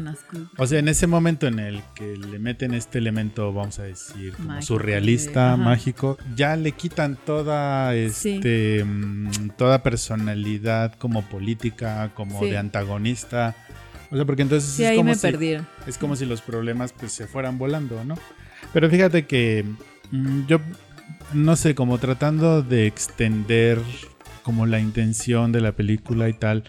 [0.56, 4.32] O sea, en ese momento en el que le meten este elemento, vamos a decir,
[4.32, 12.40] como Mágico, surrealista, mágico, ya le quitan toda este mm, toda personalidad como política, como
[12.46, 13.54] de antagonista.
[14.10, 15.66] O sea, porque entonces Sí, es ahí como me si perdieron.
[15.86, 18.16] es como si los problemas pues se fueran volando, ¿no?
[18.72, 19.64] Pero fíjate que
[20.10, 20.60] mm, yo
[21.32, 23.80] no sé, como tratando de extender
[24.42, 26.64] como la intención de la película y tal,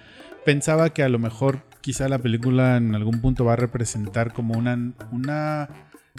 [0.46, 4.58] pensaba que a lo mejor quizá la película en algún punto va a representar como
[4.58, 5.70] una, una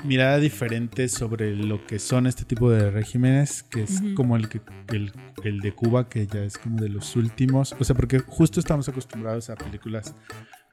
[0.04, 4.60] mirada diferente sobre lo que son este tipo de regímenes, que es como el, que,
[4.88, 7.74] el, el de Cuba, que ya es como de los últimos.
[7.80, 10.14] O sea, porque justo estamos acostumbrados a películas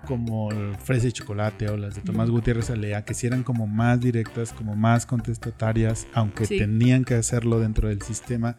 [0.07, 0.49] como
[0.83, 2.29] Fresa y Chocolate o las de Tomás.
[2.29, 6.57] Gutiérrez Alea, que sí eran como más directas, como más contestatarias, aunque Sí.
[6.57, 8.57] tenían que hacerlo dentro del sistema.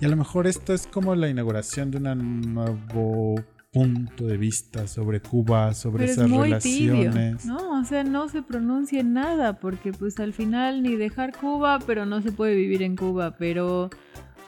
[0.00, 3.36] Y a lo mejor esto es como la inauguración de un nuevo
[3.72, 7.44] punto de vista sobre Cuba, sobre Pero es esas muy tibio, relaciones.
[7.44, 7.80] ¿no?
[7.80, 12.22] O sea, no se pronuncia nada, porque pues al final ni dejar Cuba, pero no
[12.22, 13.90] se puede vivir en Cuba, pero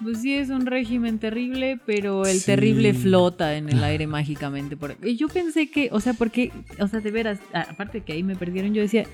[0.02, 2.46] pues sí es un régimen terrible, pero el Sí.
[2.46, 4.76] terrible flota en el aire mágicamente.
[4.76, 5.00] Por...
[5.00, 8.74] Yo pensé que, o sea, porque, o sea, de veras, aparte que ahí me perdieron,
[8.74, 9.04] yo decía,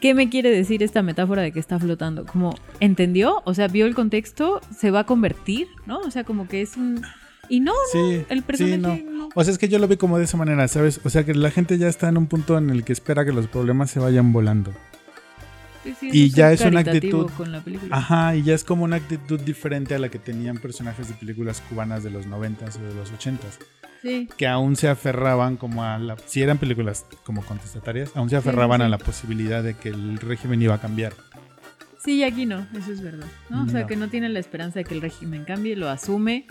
[0.00, 2.24] ¿qué me quiere decir esta metáfora de que está flotando?
[2.26, 3.42] Como, ¿entendió?
[3.44, 5.98] O sea, vio el contexto, se va a convertir, ¿no?
[6.00, 7.02] O sea, como que es un...
[7.50, 9.10] Y no, Sí, el sí, personaje no.
[9.10, 9.28] no.
[9.34, 11.00] O sea, es que yo lo vi como de esa manera, ¿sabes?
[11.04, 13.32] O sea, que la gente ya está en un punto en el que espera que
[13.32, 14.72] los problemas se vayan volando.
[15.84, 17.96] Sí, Y ya es una actitud- con la película.
[17.96, 21.62] Ajá, y ya es como una actitud diferente a la que tenían personajes de películas
[21.68, 23.58] cubanas de los 90s o de los 80s,
[24.02, 24.28] Sí.
[24.36, 26.16] que aún se aferraban como a la...
[26.26, 28.84] Si eran películas como contestatarias, aún se aferraban sí.
[28.86, 31.14] a la posibilidad de que el régimen iba a cambiar.
[32.04, 33.26] Sí, y aquí no, eso es verdad.
[33.50, 33.64] ¿no?
[33.64, 36.46] O sea, que no tiene la esperanza de que el régimen cambie, lo asume.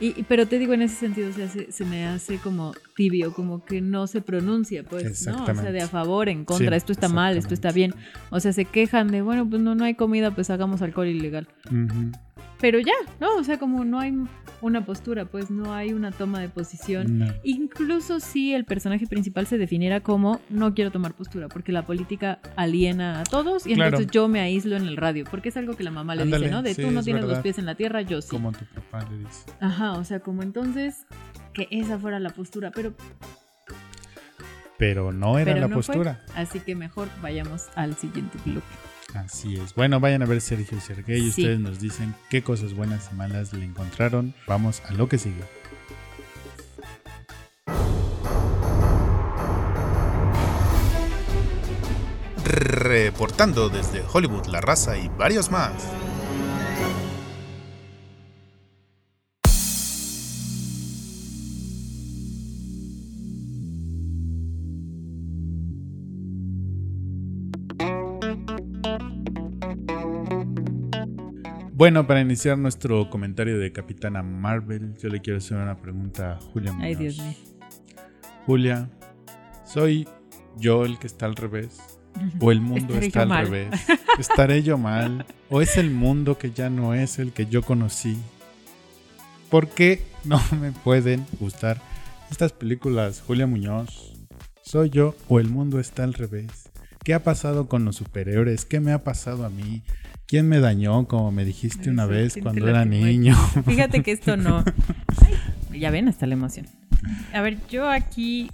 [0.00, 3.64] Y, pero te digo, en ese sentido se, hace- se me hace como tibio, como
[3.64, 5.42] que no se pronuncia, pues, ¿no?
[5.42, 7.94] O sea, de a favor, en contra, Sí, esto está mal, esto está bien.
[8.30, 11.48] O sea, se quejan de, bueno, pues no, no hay comida, pues hagamos alcohol ilegal.
[11.70, 12.12] Ujú.
[12.60, 13.36] Pero ya, ¿no?
[13.36, 14.14] O sea, como no hay
[14.62, 17.18] una postura, pues no hay una toma de posición.
[17.18, 17.26] No.
[17.44, 22.38] Incluso si el personaje principal se definiera como no quiero tomar postura, porque la política
[22.56, 23.88] aliena a todos y Claro.
[23.98, 26.46] entonces yo me aíslo en el radio, porque es algo que la mamá le Ándale,
[26.46, 26.62] dice, ¿no?
[26.62, 28.30] De sí, tú no es tienes los pies en la tierra, yo sí.
[28.30, 29.44] Como tu papá le dice.
[29.60, 31.04] Ajá, o sea, como entonces
[31.52, 32.94] que esa fuera la postura, pero,
[34.78, 35.94] Pero no era pero la no fue.
[35.94, 36.20] postura.
[36.34, 38.66] Así que mejor vayamos al siguiente bloque.
[39.14, 39.74] Así es.
[39.74, 41.42] Bueno, vayan a ver Sergio y Sergey y Sí.
[41.42, 44.34] ustedes nos dicen qué cosas buenas y malas le encontraron.
[44.46, 45.42] Vamos a lo que sigue.
[52.44, 55.72] Reportando desde Hollywood, La Raza y varios más.
[71.76, 76.40] Bueno, para iniciar nuestro comentario de Capitana Marvel, yo le quiero hacer una pregunta a
[76.40, 76.86] Julia Muñoz.
[76.86, 77.34] Ay, Dios mío.
[78.46, 78.88] Julia,
[79.66, 80.08] ¿soy
[80.56, 81.78] yo el que está al revés?
[82.40, 83.44] ¿O el mundo está al mal.
[83.44, 83.78] revés?
[84.18, 85.26] ¿Estaré yo mal?
[85.50, 88.16] ¿O es el mundo que ya no es el que yo conocí?
[89.50, 91.78] ¿Por qué no me pueden gustar
[92.30, 94.14] estas películas, Julia Muñoz?
[94.62, 96.70] ¿Soy yo o el mundo está al revés?
[97.04, 98.64] ¿Qué ha pasado con los superhéroes?
[98.64, 99.82] ¿Qué me ha pasado a mí?
[100.26, 103.36] ¿Quién me dañó, como me dijiste una vez ¿quién te cuando era niño?
[103.66, 104.64] Fíjate que esto no.
[105.70, 106.66] Ay, ya ven, hasta la emoción.
[107.32, 108.50] A ver, yo aquí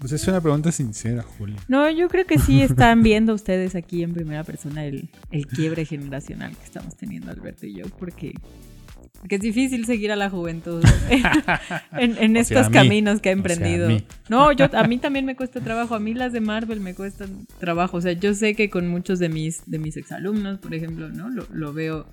[0.00, 1.56] Pues es una pregunta sincera, Julia.
[1.68, 5.84] No, yo creo que sí están viendo ustedes aquí en primera persona el, el quiebre
[5.84, 8.34] generacional que estamos teniendo Alberto y yo, porque,
[9.24, 10.84] porque es difícil seguir a la juventud
[11.96, 13.88] en, estos sea, caminos que ha sea, emprendido.
[14.28, 17.46] no, yo a mí también me cuesta trabajo, a mí las de Marvel me cuestan
[17.58, 21.08] trabajo, o sea, yo sé que con muchos de mis de mis exalumnos, por ejemplo,
[21.08, 22.06] no lo, lo veo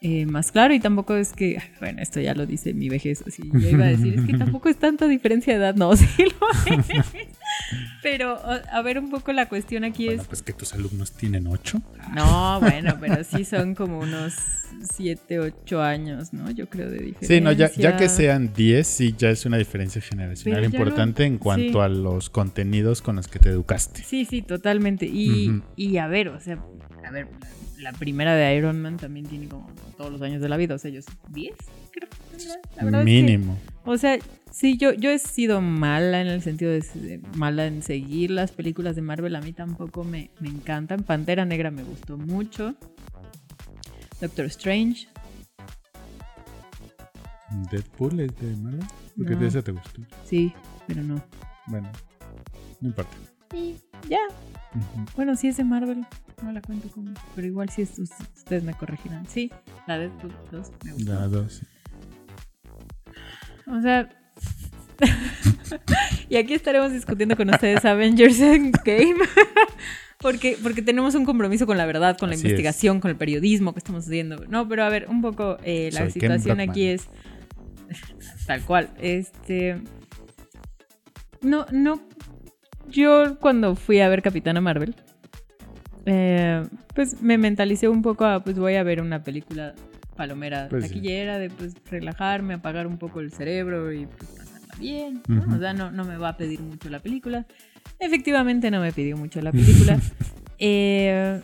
[0.00, 3.50] eh, más claro y tampoco es que, bueno, esto ya lo dice mi vejez, así
[3.52, 6.74] yo iba a decir, es que tampoco es tanta diferencia de edad, no, sí lo
[6.74, 6.86] es.
[8.02, 11.46] Pero a ver un poco la cuestión aquí Bueno, es, pues que tus alumnos tienen
[11.48, 11.80] ocho.
[12.14, 14.34] no, bueno, pero sí son como unos
[14.94, 16.50] 7, 8 años, ¿no?
[16.50, 17.26] Yo creo de diferencia.
[17.36, 21.22] Sí, no, ya, ya que sean 10, sí, ya es una diferencia generacional Pero importante
[21.22, 21.78] lo- en cuanto sí.
[21.80, 24.02] a los contenidos con los que te educaste.
[24.04, 25.06] Sí, sí, totalmente.
[25.06, 26.58] Y, y a ver, o sea,
[27.06, 27.28] A ver,
[27.78, 30.78] la primera de Iron Man también tiene como todos los años de la vida, o
[30.78, 31.54] sea, ellos 10,
[31.92, 32.08] creo.
[32.76, 33.56] La verdad es que- Mínimo.
[33.84, 34.18] o sea,
[34.50, 38.50] sí, yo, yo he sido mala en el sentido de, de mala en seguir las
[38.52, 39.36] películas de Marvel.
[39.36, 41.02] A mí tampoco me, me encantan.
[41.04, 42.74] Pantera Negra me gustó mucho.
[44.20, 45.08] Doctor Strange.
[47.70, 48.84] Deadpool es de Marvel.
[49.16, 49.40] Porque No.
[49.40, 50.02] de esa te gustó.
[50.24, 50.52] Sí,
[50.86, 51.22] pero no.
[51.68, 51.90] Bueno,
[52.80, 53.16] no importa.
[53.54, 53.76] Y
[54.08, 54.18] ya.
[55.14, 56.06] Bueno, sí es de Marvel.
[56.42, 57.12] No la cuento como.
[57.34, 59.26] Pero igual sí es, ustedes me corregirán.
[59.26, 59.50] Sí,
[59.86, 61.12] la Deadpool 2 me gustó.
[61.12, 61.62] La dos.
[63.66, 64.08] O sea.
[66.28, 69.16] y aquí estaremos discutiendo con ustedes Avengers Endgame.
[70.20, 73.72] porque, porque tenemos un compromiso con la verdad, con la Así investigación, con el periodismo
[73.72, 74.44] que estamos haciendo.
[74.48, 77.08] No, pero a ver, un poco eh, la Soy situación aquí es.
[78.46, 78.90] Tal cual.
[78.98, 79.82] Este.
[81.40, 82.00] No, no.
[82.90, 84.94] Yo cuando fui a ver Capitana Marvel.
[86.06, 86.62] eh,
[86.94, 89.74] pues me mentalicé un poco a pues voy a ver una película
[90.16, 90.88] palomera Pues sí.
[90.90, 95.20] taquillera de pues relajarme, apagar un poco el cerebro y pues pasarla bien.
[95.52, 97.44] O sea, no, no me va a pedir mucho la película.
[97.98, 99.98] Efectivamente no me pidió mucho la película.
[100.58, 101.38] Eh,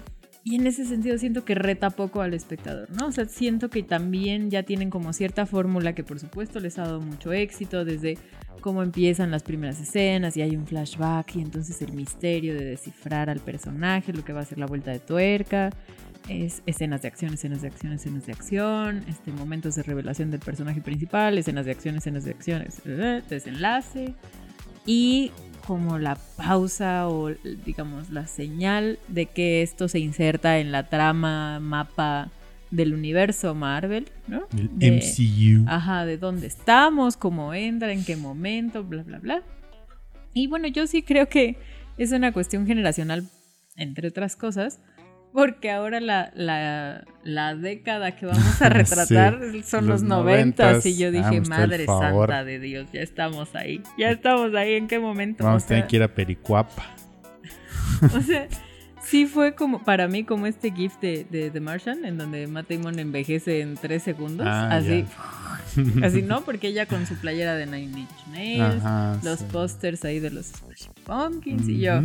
[0.45, 3.07] y en ese sentido siento que reta poco al espectador, ¿no?
[3.07, 6.83] O sea, siento que también ya tienen como cierta fórmula que por supuesto les ha
[6.83, 8.19] dado mucho éxito desde
[8.61, 13.31] cómo empiezan las primeras escenas y hay un flashback y entonces el misterio de descifrar
[13.31, 15.71] al personaje, lo que va a ser la vuelta de tuerca,
[16.29, 20.41] es escenas de acción, escenas de acción, escenas de acción, este, momentos de revelación del
[20.41, 24.15] personaje principal, escenas de acción, escenas de acción, eh, desenlace
[24.87, 25.31] y
[25.67, 27.31] como la pausa o
[27.65, 32.31] digamos la señal de que esto se inserta en la trama, mapa
[32.71, 34.47] del universo Marvel, ¿no?
[34.57, 35.65] El De- MCU.
[35.69, 39.43] Ajá, de dónde estamos, cómo entra, en qué momento, bla, bla, bla.
[40.35, 41.57] Y bueno, yo sí creo que
[41.99, 43.29] es una cuestión generacional,
[43.77, 44.81] entre otras cosas,
[45.33, 50.85] porque ahora la, la, la década que vamos a retratar son los noventas.
[50.85, 52.29] Y yo dije, el madre favor".
[52.29, 53.83] santa de Dios, ya estamos ahí.
[53.99, 55.45] Ya estamos ahí, ¿en qué momento?
[55.45, 56.85] Vamos a tener que ir a Pericuapa.
[58.15, 58.49] o sea,
[59.03, 62.69] sí fue como para mí como este GIF de, de The Martian, en donde Matt
[62.69, 64.47] Damon envejece en tres segundos.
[64.49, 65.05] Ah, así,
[66.03, 66.43] así, ¿no?
[66.43, 69.47] Porque ella con su playera de Nine Inch Nails, Ajá, los sí.
[69.51, 70.53] pósters ahí de los
[71.07, 72.03] Pumpkins y yo.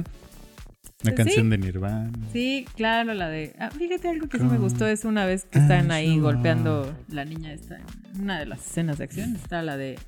[1.04, 1.16] Una Sí.
[1.16, 2.12] canción de Nirvana.
[2.34, 3.56] Sí, claro, la de...
[3.60, 6.96] ah, fíjate, algo que sí me gustó es una vez que están ahí and golpeando
[7.10, 7.78] la niña esta,
[8.20, 10.00] una de las escenas de acción, está la de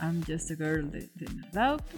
[0.00, 1.26] I'm Just a Girl de, de.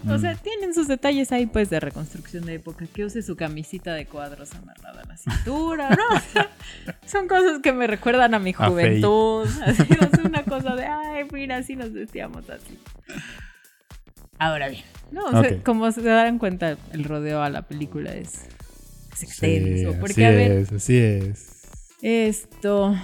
[0.07, 0.37] O sea, Mm.
[0.43, 4.53] tienen sus detalles ahí pues de reconstrucción de época, que use su camisita de cuadros
[4.55, 6.15] amarrada a la cintura, ¿no?
[6.15, 6.49] O sea,
[7.05, 9.47] son cosas que me recuerdan a mi A juventud.
[9.65, 12.77] Así, o sea, una cosa de, ay, mira, así nos vestíamos así.
[14.43, 15.63] Ahora bien, no, o sea, Ok.
[15.63, 18.47] como se darán cuenta, el rodeo a la película es,
[19.13, 19.91] es extenso.
[19.91, 21.61] Sí, porque, así a ver, es, así es.
[22.01, 22.95] esto,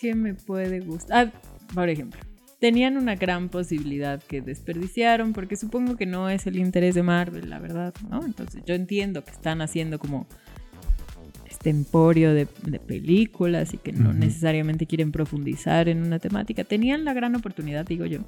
[0.00, 1.30] ¿qué me puede gustar?
[1.34, 1.40] Ah,
[1.74, 2.18] por ejemplo,
[2.58, 7.50] tenían una gran posibilidad que desperdiciaron, porque supongo que no es el interés de Marvel,
[7.50, 8.24] la verdad, ¿no?
[8.24, 10.26] Entonces yo entiendo que están haciendo como
[11.50, 16.64] este emporio de, de películas y que no necesariamente quieren profundizar en una temática.
[16.64, 18.20] Tenían la gran oportunidad, digo yo,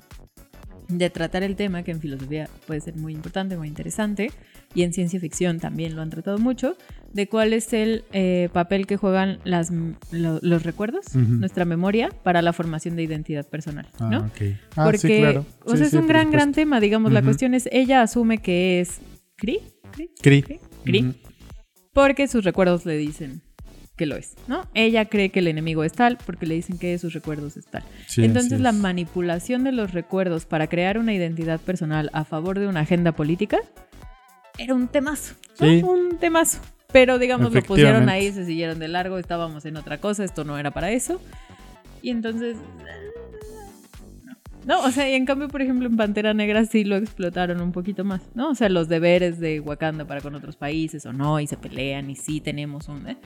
[0.89, 4.31] de tratar el tema que en filosofía puede ser muy importante, muy interesante,
[4.75, 6.77] y en ciencia ficción también lo han tratado mucho,
[7.13, 9.71] de cuál es el eh, papel que juegan las,
[10.11, 14.31] lo- los recuerdos, nuestra memoria, para la formación de identidad personal, Ah, ¿no?
[14.77, 15.47] Ah, Porque, sí, claro.
[15.65, 18.39] o Sí, sea, es sí, un gran, gran tema, digamos, la cuestión es, ella asume
[18.39, 18.99] que es
[19.37, 19.61] Cri.
[20.21, 21.15] Cree, Ujú.
[21.93, 23.43] porque sus recuerdos le dicen
[23.97, 24.67] que lo es, ¿no?
[24.75, 27.85] Ella cree que el enemigo es tal porque le dicen que sus recuerdos es tal.
[28.07, 32.67] Sí, Entonces la manipulación de los recuerdos para crear una identidad personal a favor de
[32.67, 33.59] una agenda política
[34.59, 35.35] era un temazo.
[35.61, 35.67] ¿no?
[35.67, 35.83] Sí.
[35.83, 36.61] Un temazo.
[36.93, 40.59] Pero digamos, lo pusieron ahí, se siguieron de largo, estábamos en otra cosa, esto no
[40.59, 41.21] era para eso.
[42.03, 42.57] Y entonces...
[44.65, 47.73] No, o sea, y en cambio, por ejemplo, en Pantera Negra sí lo explotaron un
[47.73, 48.51] poquito más, ¿no?
[48.51, 52.09] O sea, los deberes de Wakanda para con otros países o no, y se pelean
[52.11, 53.09] y sí tenemos un...
[53.09, 53.17] ¿eh?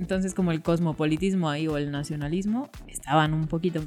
[0.00, 3.82] Entonces, como el cosmopolitismo ahí o el nacionalismo estaban un poquito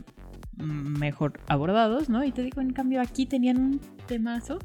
[0.57, 2.23] mejor abordados, ¿no?
[2.23, 4.59] Y te digo, en cambio, aquí tenían un temazo.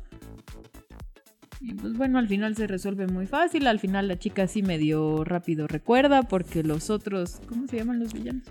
[1.61, 3.67] Y pues bueno, al final se resuelve muy fácil.
[3.67, 8.15] Al final la chica sí medio rápido recuerda porque los otros, ¿cómo se llaman los
[8.15, 8.45] villanos?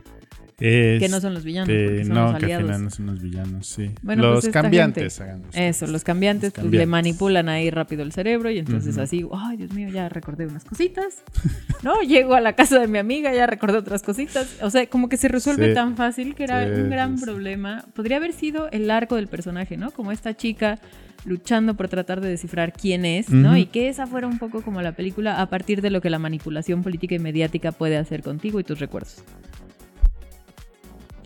[0.59, 2.65] Es, Que no son los villanos, porque son no, los que al aliados.
[2.65, 3.91] final no son los villanos, sí.
[4.01, 7.69] Bueno, los pues cambiantes, gente- hagan los- Eso, los cambiantes, Los pues, le manipulan ahí
[7.69, 11.23] rápido el cerebro y entonces así, ay, Dios mío, ya recordé unas cositas.
[11.83, 14.57] no, llego a la casa de mi amiga, ya recordé otras cositas.
[14.61, 15.73] O sea, como que se resuelve Sí.
[15.73, 17.85] tan fácil que era Sí, un gran sí, problema.
[17.95, 19.91] Podría haber sido el arco del personaje, ¿no?
[19.91, 20.79] Como esta chica
[21.25, 23.57] luchando por tratar de descifrar quién es, ¿no?
[23.57, 26.17] Y que esa fuera un poco como la película a partir de lo que la
[26.17, 29.17] manipulación política y mediática puede hacer contigo y tus recuerdos.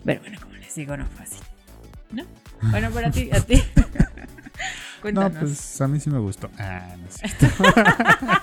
[0.04, 1.38] Pero bueno, como les digo, no fue así.
[2.12, 2.24] ¿No?
[2.70, 3.62] Bueno, para ti, a ti.
[5.04, 5.36] No, Cuéntanos.
[5.38, 6.48] pues a mí sí me gustó.
[6.58, 7.46] Ah, no cierto.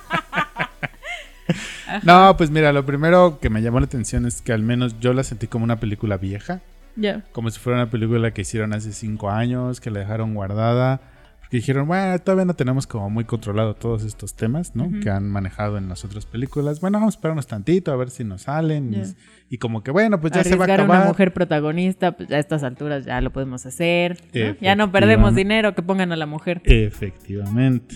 [2.04, 5.12] No, pues mira, lo primero que me llamó la atención es que al menos yo
[5.14, 6.62] la sentí como una película vieja.
[6.96, 7.24] Ya.
[7.34, 11.02] Como si fuera una película que hicieron hace cinco años, que la dejaron guardada.
[11.42, 14.86] Porque dijeron, bueno, todavía no tenemos como muy controlado todos estos temas, ¿no?
[14.86, 15.00] Ujú.
[15.02, 16.80] Que han manejado en las otras películas.
[16.80, 18.94] Bueno, vamos a esperarnos tantito a ver si nos salen.
[18.94, 19.14] y- Ya.
[19.54, 20.90] Y, como que, bueno, pues ya se va a acabar.
[20.90, 24.18] una mujer protagonista, pues a estas alturas ya lo podemos hacer.
[24.34, 24.56] ¿no?
[24.62, 26.62] Ya no perdemos dinero que pongan a la mujer.
[26.64, 27.96] Efectivamente.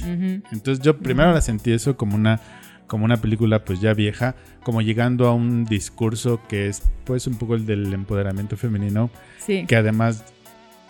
[0.51, 2.41] Entonces yo primero la sentí eso como una,
[2.87, 7.35] como una película pues ya vieja, como llegando a un discurso que es pues un
[7.35, 10.25] poco el del empoderamiento femenino, Sí, que además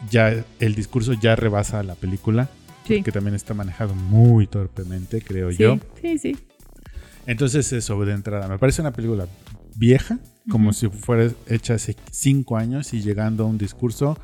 [0.10, 2.50] ya el discurso ya rebasa a la película,
[2.88, 3.04] sí.
[3.04, 5.78] que también está manejado muy torpemente, creo sí, yo.
[6.02, 6.36] sí, sí.
[7.28, 9.28] Entonces eso de entrada, me parece una película
[9.76, 10.20] vieja,
[10.50, 14.18] como si fuera hecha hace cinco años y llegando a un discurso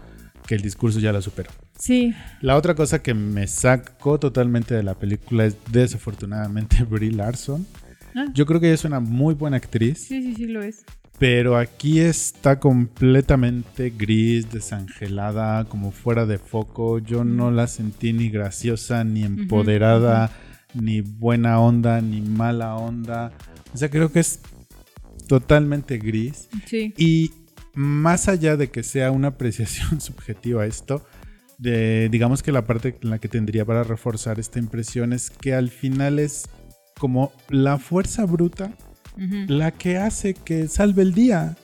[0.47, 1.49] que el discurso ya la superó.
[1.79, 7.65] Sí, La otra cosa que me sacó totalmente de la película es desafortunadamente Brie Larson.
[8.15, 8.25] Ah.
[8.33, 10.83] Yo creo que ella es una muy buena actriz, sí, sí, sí lo es.
[11.17, 16.99] pero aquí está completamente gris, desangelada, como fuera de foco.
[16.99, 20.29] Yo no la sentí ni graciosa, ni empoderada,
[20.73, 23.31] ni buena onda, ni mala onda.
[23.73, 24.39] O sea, creo que es
[25.31, 26.49] totalmente gris.
[26.65, 27.31] Sí, Y
[27.73, 31.05] más allá de que sea una apreciación subjetiva esto,
[31.57, 35.53] de, digamos que la parte en la que tendría para reforzar esta impresión es que
[35.53, 36.49] al final es
[36.99, 38.73] como la fuerza bruta
[39.47, 41.55] la que hace que salve el día.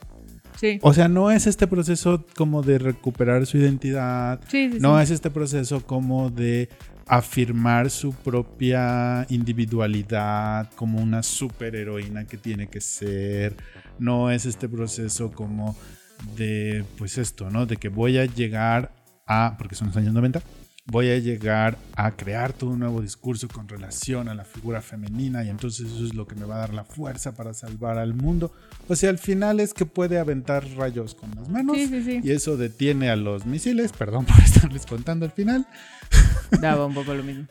[0.56, 0.80] sí.
[0.82, 5.12] O sea, no es este proceso como de recuperar su identidad, Sí, sí, no es
[5.12, 6.70] este proceso como de
[7.08, 13.56] afirmar su propia individualidad como una superheroína que tiene que ser.
[14.00, 15.76] No es este proceso como
[16.36, 17.66] de, pues esto, ¿no?
[17.66, 18.92] De que voy a llegar
[19.26, 20.42] a, porque son los años 90,
[20.90, 25.44] voy a llegar a crear todo un nuevo discurso con relación a la figura femenina
[25.44, 28.14] y entonces eso es lo que me va a dar la fuerza para salvar al
[28.14, 28.54] mundo.
[28.88, 32.22] O sea, al final es que puede aventar rayos con las manos Sí, sí, sí.
[32.24, 35.68] y eso detiene a los misiles, perdón por estarles contando al final,
[36.62, 37.48] Daba un poco lo mismo.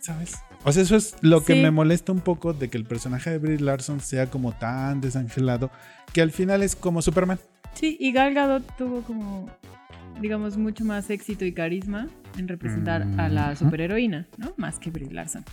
[0.00, 0.36] ¿sabes?
[0.64, 3.38] O sea, eso es lo que me molesta un poco de que el personaje de
[3.38, 5.70] Brie Larson sea como tan desangelado
[6.12, 7.38] que al final es como Superman.
[7.74, 9.48] Sí, y Gal Gadot tuvo como,
[10.20, 14.52] digamos, mucho más éxito y carisma en representar a la superheroína, ¿no?
[14.56, 15.44] Más que Brie Larson.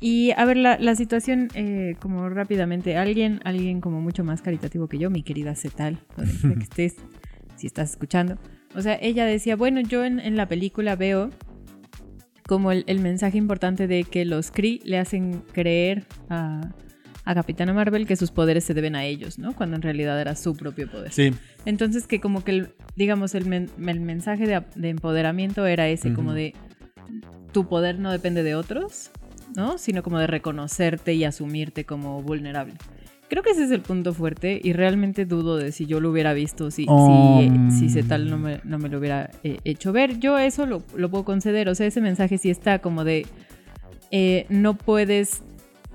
[0.00, 4.88] Y a ver, la, la situación, eh, como rápidamente, alguien, alguien como mucho más caritativo
[4.88, 6.96] que yo, mi querida Cetal, donde que estés,
[7.56, 8.36] si estás escuchando.
[8.74, 11.30] O sea, ella decía, bueno, yo en, en la película veo
[12.46, 16.70] como el, el mensaje importante de que los Kree le hacen creer a,
[17.24, 19.54] a Capitana Marvel que sus poderes se deben a ellos, ¿no?
[19.54, 21.12] Cuando en realidad era su propio poder.
[21.12, 21.32] Sí,
[21.64, 26.12] Entonces que como que, el, digamos, el, men- el mensaje de, de empoderamiento era ese,
[26.14, 26.54] como de
[27.52, 29.10] tu poder no depende de otros,
[29.54, 29.78] ¿no?
[29.78, 32.74] Sino como de reconocerte y asumirte como vulnerable.
[33.32, 36.34] Creo que ese es el punto fuerte y realmente dudo de si yo lo hubiera
[36.34, 37.70] visto, si, Um.
[37.70, 40.18] si, si Zetal no me, no me lo hubiera eh, hecho ver.
[40.18, 43.24] Yo eso lo, lo puedo conceder, o sea, ese mensaje sí está como de
[44.10, 45.40] eh, no puedes,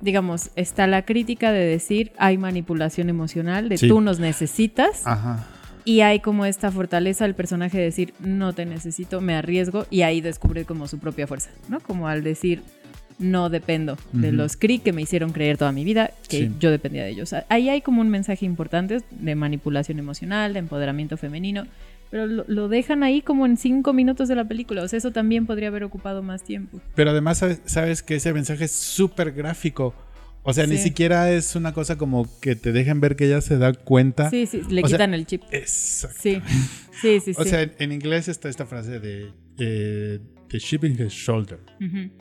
[0.01, 3.87] digamos, está la crítica de decir hay manipulación emocional, de Sí.
[3.87, 5.05] tú nos necesitas.
[5.05, 5.45] ajá.
[5.85, 10.01] Y hay como esta fortaleza del personaje de decir, no te necesito, me arriesgo, y
[10.01, 11.79] ahí descubre como su propia fuerza, ¿no?
[11.79, 12.61] Como al decir,
[13.19, 16.51] no dependo de los Kree que me hicieron creer toda mi vida que Sí.
[16.59, 17.33] yo dependía de ellos.
[17.49, 21.65] Ahí hay como un mensaje importante de manipulación emocional, de empoderamiento femenino,
[22.11, 25.11] pero lo, lo dejan ahí como en cinco minutos de la película, o sea, eso
[25.11, 26.79] también podría haber ocupado más tiempo.
[26.95, 29.93] Pero además sabes, sabes que ese mensaje es súper gráfico.
[30.43, 33.57] O sea, ni siquiera es una cosa como que te dejen ver que ella se
[33.57, 34.29] da cuenta.
[34.29, 35.41] Sí, sí, le O sea, quitan el chip.
[35.51, 36.17] Exacto.
[36.21, 36.41] Sí,
[37.01, 37.35] sí, sí, sí.
[37.37, 40.19] O sea, en, en inglés está esta frase de eh,
[40.49, 41.59] the chip in his shoulder.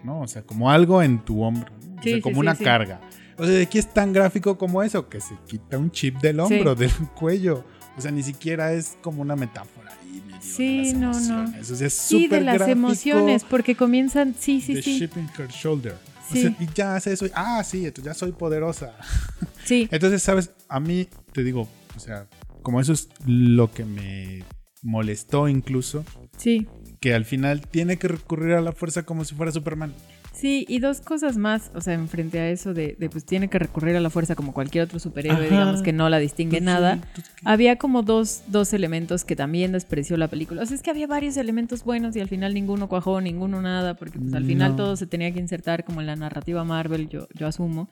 [0.04, 0.20] ¿no?
[0.22, 2.64] O sea, como algo en tu hombro, o Sí, sea, sí, como sí, una sí.
[2.64, 3.00] carga.
[3.38, 6.40] O sea, de aquí es tan gráfico como eso, que se quita un chip del
[6.40, 7.64] hombro, del cuello.
[7.96, 10.94] O sea, ni siquiera es como una metáfora ahí medio de Sí, las
[11.28, 11.60] no, no.
[11.60, 14.98] O sea, es Sí, de las gráfico emociones, porque comienzan, sí, sí, The sí.
[14.98, 15.94] chip in her shoulder.
[16.30, 16.42] O Sí.
[16.42, 17.26] sea, y ya hace eso.
[17.34, 18.94] Ah, sí, entonces ya soy poderosa.
[19.64, 20.50] Sí, Entonces, ¿sabes?
[20.68, 22.26] A mí, te digo, o sea,
[22.62, 24.44] como eso es lo que me
[24.82, 26.04] molestó incluso,
[26.36, 26.66] Sí,
[27.00, 29.92] que al final tiene que recurrir a la fuerza como si fuera Superman.
[30.32, 33.48] Sí, y dos cosas más, o sea, en frente a eso de, de, pues tiene
[33.48, 35.54] que recurrir a la fuerza como cualquier otro superhéroe, Ajá.
[35.54, 36.96] digamos que no la distingue Pues, nada.
[36.96, 37.26] sí, pues.
[37.44, 40.60] Había como dos, dos elementos que también despreció la película.
[40.62, 43.94] O sea, es que había varios elementos buenos y al final ninguno cuajó, ninguno nada,
[43.94, 44.76] porque pues al final No.
[44.76, 47.88] todo se tenía que insertar como en la narrativa Marvel, yo, yo asumo.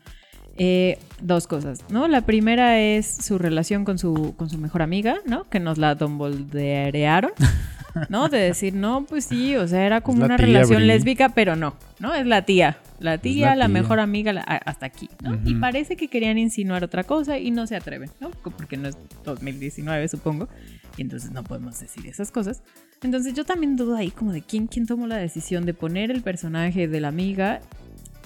[0.59, 2.09] Eh, dos cosas, ¿no?
[2.09, 5.49] La primera es su relación con su, con su mejor amiga, ¿no?
[5.49, 7.33] Que nos la domboldearon,
[8.09, 8.29] ¿no?
[8.29, 10.87] De decir, no, pues sí, o sea, era como una tía, relación Bri.
[10.87, 12.15] lésbica, pero no, ¿no?
[12.15, 13.73] Es la tía, la tía, la la, tía.
[13.73, 15.39] mejor amiga, la- hasta aquí, ¿no?
[15.45, 18.31] Y parece que querían insinuar otra cosa y no se atreven, ¿no?
[18.31, 20.49] Porque no es 2019, supongo,
[20.97, 22.63] y entonces no podemos decir esas cosas.
[23.03, 26.23] Entonces yo también dudo ahí como de quién, quién tomó la decisión de poner el
[26.23, 27.61] personaje de la amiga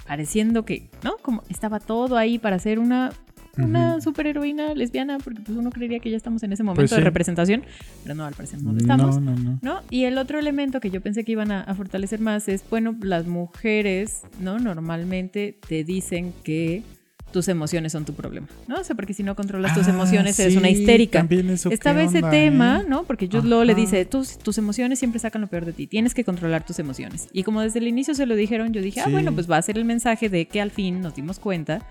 [0.06, 1.16] pareciendo que, ¿no?
[1.20, 3.12] Como estaba todo ahí para ser una,
[3.64, 6.96] una superheroína lesbiana, porque pues uno creería que ya estamos en ese momento Pues de
[6.96, 7.02] sí.
[7.02, 7.62] representación,
[8.02, 9.20] pero no, al parecer no lo estamos.
[9.20, 9.58] No, no, no.
[9.62, 9.80] ¿no?
[9.90, 12.94] Y el otro elemento que yo pensé que iban a, a fortalecer más es, bueno,
[13.02, 14.58] las mujeres, ¿no?
[14.58, 16.82] Normalmente te dicen que
[17.32, 18.76] tus emociones son tu problema, ¿no?
[18.76, 21.18] O sea, porque si no controlas tus Ah, emociones eres sí, una histérica.
[21.18, 22.88] también eso, Estaba ¿qué ese onda, tema, eh?
[22.88, 23.04] ¿no?
[23.04, 26.14] Porque Jude Law le dice, tus, tus emociones siempre sacan lo peor de ti, tienes
[26.14, 27.28] que controlar tus emociones.
[27.34, 29.10] Y como desde el inicio se lo dijeron, yo dije, ah, Sí.
[29.12, 31.82] bueno, pues va a ser el mensaje de que al fin nos dimos cuenta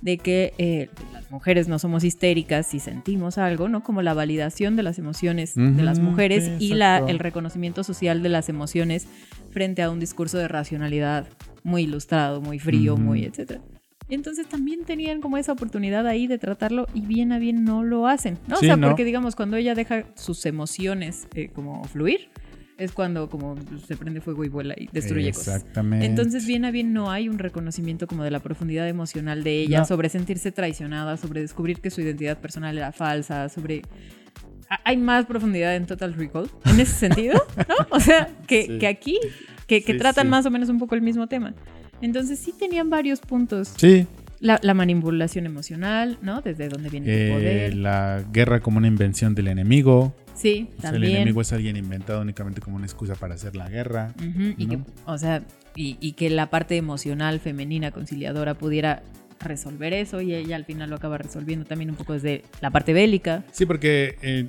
[0.00, 3.82] de que eh, las mujeres no somos histéricas si sentimos algo, ¿no?
[3.82, 8.22] Como la validación de las emociones de las mujeres sí, y la, el reconocimiento social
[8.22, 9.06] de las emociones
[9.50, 11.26] frente a un discurso de racionalidad
[11.64, 13.60] muy ilustrado, muy frío, muy etcétera.
[14.08, 18.06] Entonces también tenían como esa oportunidad ahí de tratarlo y bien a bien no lo
[18.08, 18.56] hacen, ¿no?
[18.56, 18.88] Sí, o sea, ¿no?
[18.88, 22.30] porque digamos, cuando ella deja sus emociones eh, como fluir,
[22.78, 23.56] es cuando como
[23.86, 25.56] se prende fuego y vuela y destruye cosas.
[25.56, 26.06] Exactamente.
[26.06, 29.80] Entonces, bien a bien, no hay un reconocimiento como de la profundidad emocional de ella,
[29.80, 29.84] No.
[29.84, 33.82] sobre sentirse traicionada, sobre descubrir que su identidad personal era falsa, sobre...
[34.70, 37.74] Ha- Hay más profundidad en Total Recall, en ese sentido, ¿no?
[37.90, 38.78] O sea, que, Sí.
[38.78, 39.18] que aquí,
[39.66, 40.30] que, que Sí, tratan sí.
[40.30, 41.54] más o menos un poco el mismo tema.
[42.00, 43.72] Entonces, sí tenían varios puntos.
[43.76, 44.06] Sí,
[44.40, 46.40] La, la manipulación emocional, ¿no?
[46.42, 47.74] Desde dónde viene eh, el poder.
[47.76, 50.14] la guerra como una invención del enemigo.
[50.34, 51.16] Sí, O sea, el también.
[51.16, 54.14] enemigo es alguien inventado únicamente como una excusa para hacer la guerra.
[54.18, 54.70] Ujú, y ¿no?
[54.84, 55.42] que, o sea,
[55.74, 59.02] y, y que la parte emocional femenina conciliadora pudiera
[59.40, 62.92] resolver eso y ella al final lo acaba resolviendo también un poco desde la parte
[62.92, 63.44] bélica.
[63.52, 64.46] Sí, porque eh,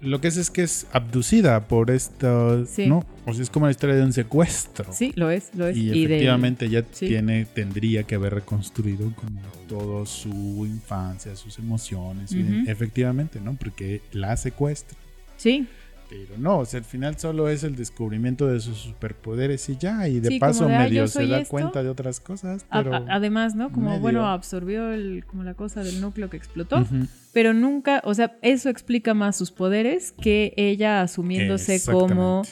[0.00, 2.86] lo que es es que es abducida por esto, Sí.
[2.86, 3.04] ¿no?
[3.26, 4.92] O sea, es como la historia de un secuestro.
[4.92, 5.76] Sí, lo es, lo es.
[5.76, 7.06] Y, efectivamente sí.
[7.08, 12.32] tiene, tendría que haber reconstruido como todo su infancia, sus emociones,
[12.66, 13.54] efectivamente, ¿no?
[13.54, 14.96] Porque la secuestra.
[15.36, 15.66] sí,
[16.10, 20.06] Pero no, o sea, al final solo es el descubrimiento de sus superpoderes y ya,
[20.08, 21.50] y de Sí, paso de, "Ah, medio se da esto".
[21.50, 22.94] cuenta de otras cosas, pero...
[22.94, 23.72] a- además, ¿no?
[23.72, 24.00] Como, medio.
[24.02, 26.86] bueno, absorbió el, como la cosa del núcleo que explotó.
[27.32, 32.42] Pero nunca, o sea, eso explica más sus poderes que ella asumiéndose como...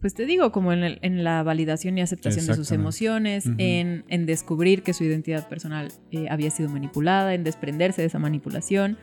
[0.00, 4.26] Pues te digo, como en, el- en la validación y aceptación de sus emociones, en
[4.26, 8.98] descubrir que su identidad personal eh, había sido manipulada, en desprenderse de esa manipulación.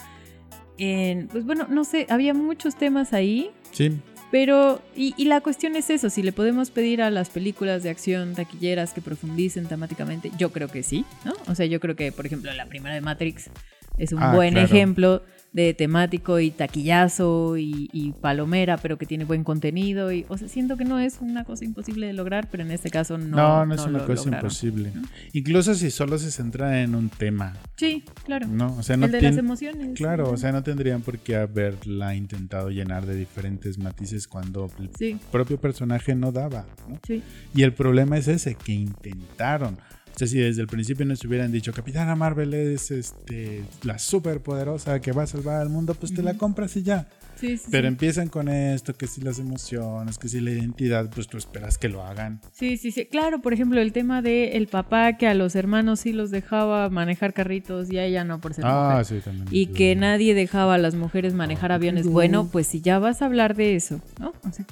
[0.77, 3.91] En, pues bueno, no sé, había muchos temas ahí, Sí,
[4.31, 7.89] pero, y, y la cuestión es eso, si le podemos pedir a las películas de
[7.89, 11.33] acción taquilleras que profundicen temáticamente, yo creo que sí, ¿no?
[11.47, 13.49] O sea, yo creo que, por ejemplo, la primera de Matrix
[13.97, 14.65] es un Ah, buen claro.
[14.67, 15.21] ejemplo
[15.53, 20.11] de temático y taquillazo y, y palomera, pero que tiene buen contenido.
[20.11, 22.89] Y, o sea, siento que no es una cosa imposible de lograr, pero en este
[22.89, 23.37] caso no.
[23.37, 24.45] no, no, es una lo cosa lograron.
[24.45, 24.91] imposible.
[24.95, 25.03] ¿no?
[25.33, 28.47] Incluso si solo se centra en un tema, Sí, claro.
[28.47, 28.75] ¿no?
[28.77, 29.91] O sea, no el de las emociones.
[29.95, 34.89] Claro, o sea, no tendrían por qué haberla intentado llenar de diferentes matices cuando el
[34.97, 36.99] Sí, propio personaje no daba, ¿no?
[37.05, 37.21] sí.
[37.53, 39.77] Y el problema es ese, que intentaron.
[40.15, 45.01] O sea, si desde el principio nos hubieran dicho, Capitana Marvel es este, la superpoderosa
[45.01, 47.07] que va a salvar al mundo, pues te la compras y ya.
[47.35, 47.87] Sí, sí, Pero sí.
[47.87, 51.89] empiezan con esto, que si las emociones, que si la identidad, pues tú esperas que
[51.89, 52.39] lo hagan.
[52.53, 53.05] Sí, sí, sí.
[53.05, 56.89] Claro, por ejemplo, el tema de el papá que a los hermanos sí los dejaba
[56.89, 58.79] manejar carritos y a ella no por ser mujer.
[58.79, 59.47] Ah, sí, también.
[59.49, 62.05] Y que nadie dejaba a las mujeres manejar aviones.
[62.05, 64.33] Bueno, pues si ya vas a hablar de eso, ¿no?
[64.47, 64.65] O sea,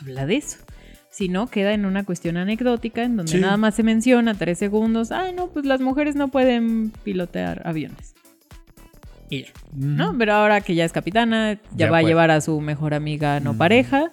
[0.00, 0.56] habla de eso.
[1.16, 3.38] Si no, queda en una cuestión anecdótica en donde Sí.
[3.38, 5.12] nada más se menciona tres segundos.
[5.12, 8.14] Ay, no, pues las mujeres no pueden pilotear aviones.
[9.30, 10.14] Y ya, ¿no?
[10.18, 13.40] Pero ahora que ya es capitana, ya, Ya va a llevar a su mejor amiga
[13.40, 13.58] no Mm.
[13.58, 14.12] pareja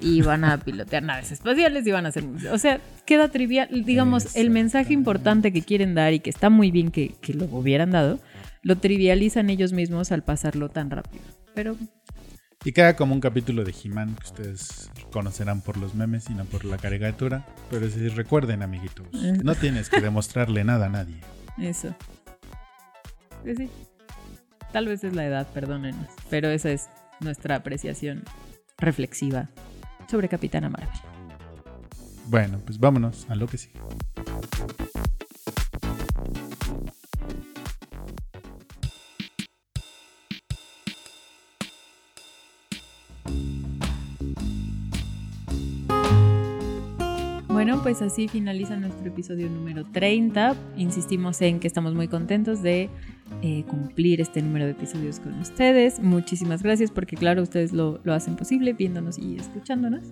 [0.00, 2.24] y van a pilotear naves espaciales y van a hacer...
[2.50, 3.68] O sea, queda trivial.
[3.84, 7.44] Digamos, el mensaje importante que quieren dar y que está muy bien que, que lo
[7.44, 8.20] hubieran dado,
[8.62, 11.22] lo trivializan ellos mismos al pasarlo tan rápido.
[11.54, 11.76] Pero
[12.64, 16.44] Y queda como un capítulo de He-Man que ustedes conocerán por los memes y no
[16.44, 17.44] por la caricatura.
[17.70, 19.38] Pero si recuerden, amiguitos, Eh.
[19.42, 21.20] no tienes que demostrarle nada a nadie.
[21.58, 21.92] eso.
[23.42, 23.68] Pues sí.
[24.72, 26.06] Tal vez es la edad, perdónenos.
[26.30, 26.88] Pero esa es
[27.18, 28.22] nuestra apreciación
[28.76, 29.48] reflexiva
[30.08, 30.88] sobre Capitana Marvel.
[32.26, 33.70] Bueno, pues vámonos a lo que sí.
[47.88, 50.54] Pues así finaliza nuestro episodio número 30.
[50.76, 52.90] Insistimos en que estamos muy contentos de
[53.40, 55.98] eh, cumplir este número de episodios con ustedes.
[55.98, 60.04] Muchísimas gracias porque claro, ustedes lo, lo hacen posible viéndonos y escuchándonos.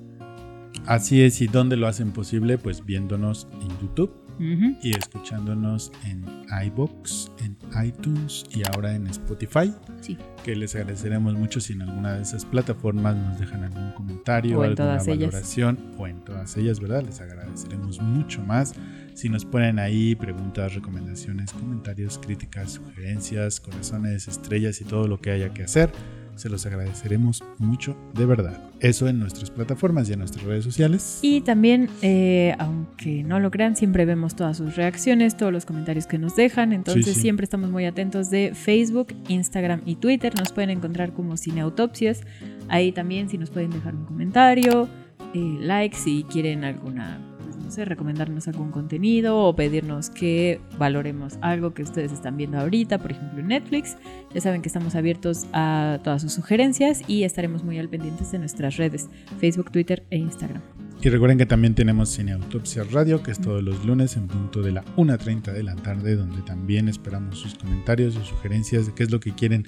[0.86, 2.56] Así es, ¿y dónde lo hacen posible?
[2.56, 6.24] Pues viéndonos en YouTube Y escuchándonos en
[6.66, 9.72] iBox, en iTunes y ahora en Spotify.
[10.00, 10.18] Sí.
[10.44, 14.64] Que les agradeceremos mucho si en alguna de esas plataformas nos dejan algún comentario, O
[14.64, 15.30] en alguna todas ellas.
[15.30, 17.02] valoración o en todas ellas, ¿verdad?
[17.04, 18.74] Les agradeceremos mucho más
[19.14, 25.30] si nos ponen ahí preguntas, recomendaciones, comentarios, críticas, sugerencias, corazones, estrellas y todo lo que
[25.30, 25.90] haya que hacer.
[26.36, 28.60] Se los agradeceremos mucho, de verdad.
[28.80, 31.18] Eso en nuestras plataformas y en nuestras redes sociales.
[31.22, 36.06] Y también, eh, aunque no lo crean, siempre vemos todas sus reacciones, todos los comentarios
[36.06, 36.72] que nos dejan.
[36.72, 37.20] Entonces Sí, sí.
[37.22, 40.34] siempre estamos muy atentos de Facebook, Instagram y Twitter.
[40.38, 42.20] Nos pueden encontrar como Cineautopsias.
[42.68, 44.88] Ahí también si nos pueden dejar un comentario,
[45.34, 47.18] eh, like si quieren alguna,
[47.66, 52.98] no sé, recomendarnos algún contenido o pedirnos que valoremos algo que ustedes están viendo ahorita,
[52.98, 53.96] por ejemplo en Netflix.
[54.32, 58.38] Ya saben que estamos abiertos a todas sus sugerencias y estaremos muy al pendientes de
[58.38, 59.08] nuestras redes,
[59.40, 60.62] Facebook, Twitter e Instagram.
[61.02, 64.62] Y recuerden que también tenemos Cine Autopsia Radio, que es todos los lunes en punto
[64.62, 69.02] de la 1.30 de la tarde, donde también esperamos sus comentarios, sus sugerencias de qué
[69.02, 69.66] es lo que quieren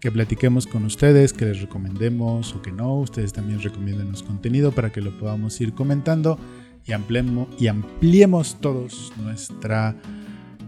[0.00, 2.94] que platiquemos con ustedes, que les recomendemos o que no.
[2.94, 6.38] Ustedes también recomiéndenos contenido para que lo podamos ir comentando
[6.86, 9.94] y ampliemos, y ampliemos todos nuestra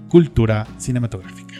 [0.08, 1.54] cultura cinematográfica.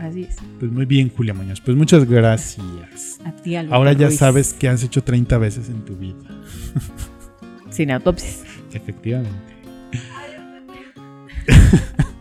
[0.00, 0.36] Así es.
[0.58, 1.60] Pues muy bien, Julia Muñoz.
[1.60, 3.20] Pues muchas gracias.
[3.24, 4.18] A ti, Alberto Ahora ya Ruiz.
[4.18, 6.18] sabes qué has hecho 30 veces en tu vida.
[7.70, 8.42] Cineautopsias.
[8.72, 9.52] Efectivamente.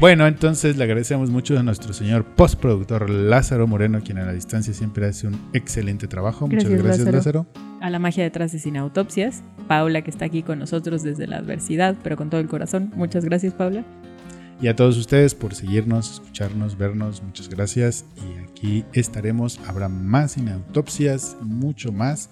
[0.00, 4.72] bueno, entonces le agradecemos mucho a nuestro señor postproductor Lázaro Moreno, quien a la distancia
[4.72, 6.48] siempre hace un excelente trabajo.
[6.48, 7.46] Muchas Gracias, gracias, Lázaro.
[7.52, 7.80] Lázaro.
[7.82, 9.42] A la magia detrás de Cineautopsias.
[9.68, 12.90] Paula, que está aquí con nosotros desde la adversidad, pero con todo el corazón.
[12.96, 13.84] Muchas gracias, Paula.
[14.62, 17.22] Y a todos ustedes por seguirnos, escucharnos, vernos.
[17.22, 18.04] Muchas gracias.
[18.16, 19.60] Y aquí estaremos.
[19.66, 22.30] Habrá más autopsias, mucho más.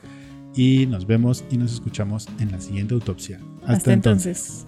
[0.55, 3.41] Y nos vemos y nos escuchamos en la siguiente autopsia.
[3.61, 4.67] Hasta, Hasta entonces.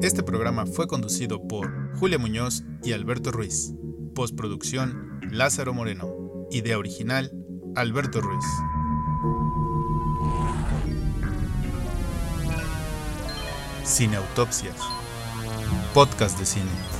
[0.00, 3.74] Este programa fue conducido por Julia Muñoz y Alberto Ruiz.
[4.14, 6.46] Postproducción Lázaro Moreno.
[6.52, 7.32] Idea original
[7.74, 8.44] Alberto Ruiz.
[13.84, 14.76] Cineautopsias.
[15.92, 16.97] Podcast de cine.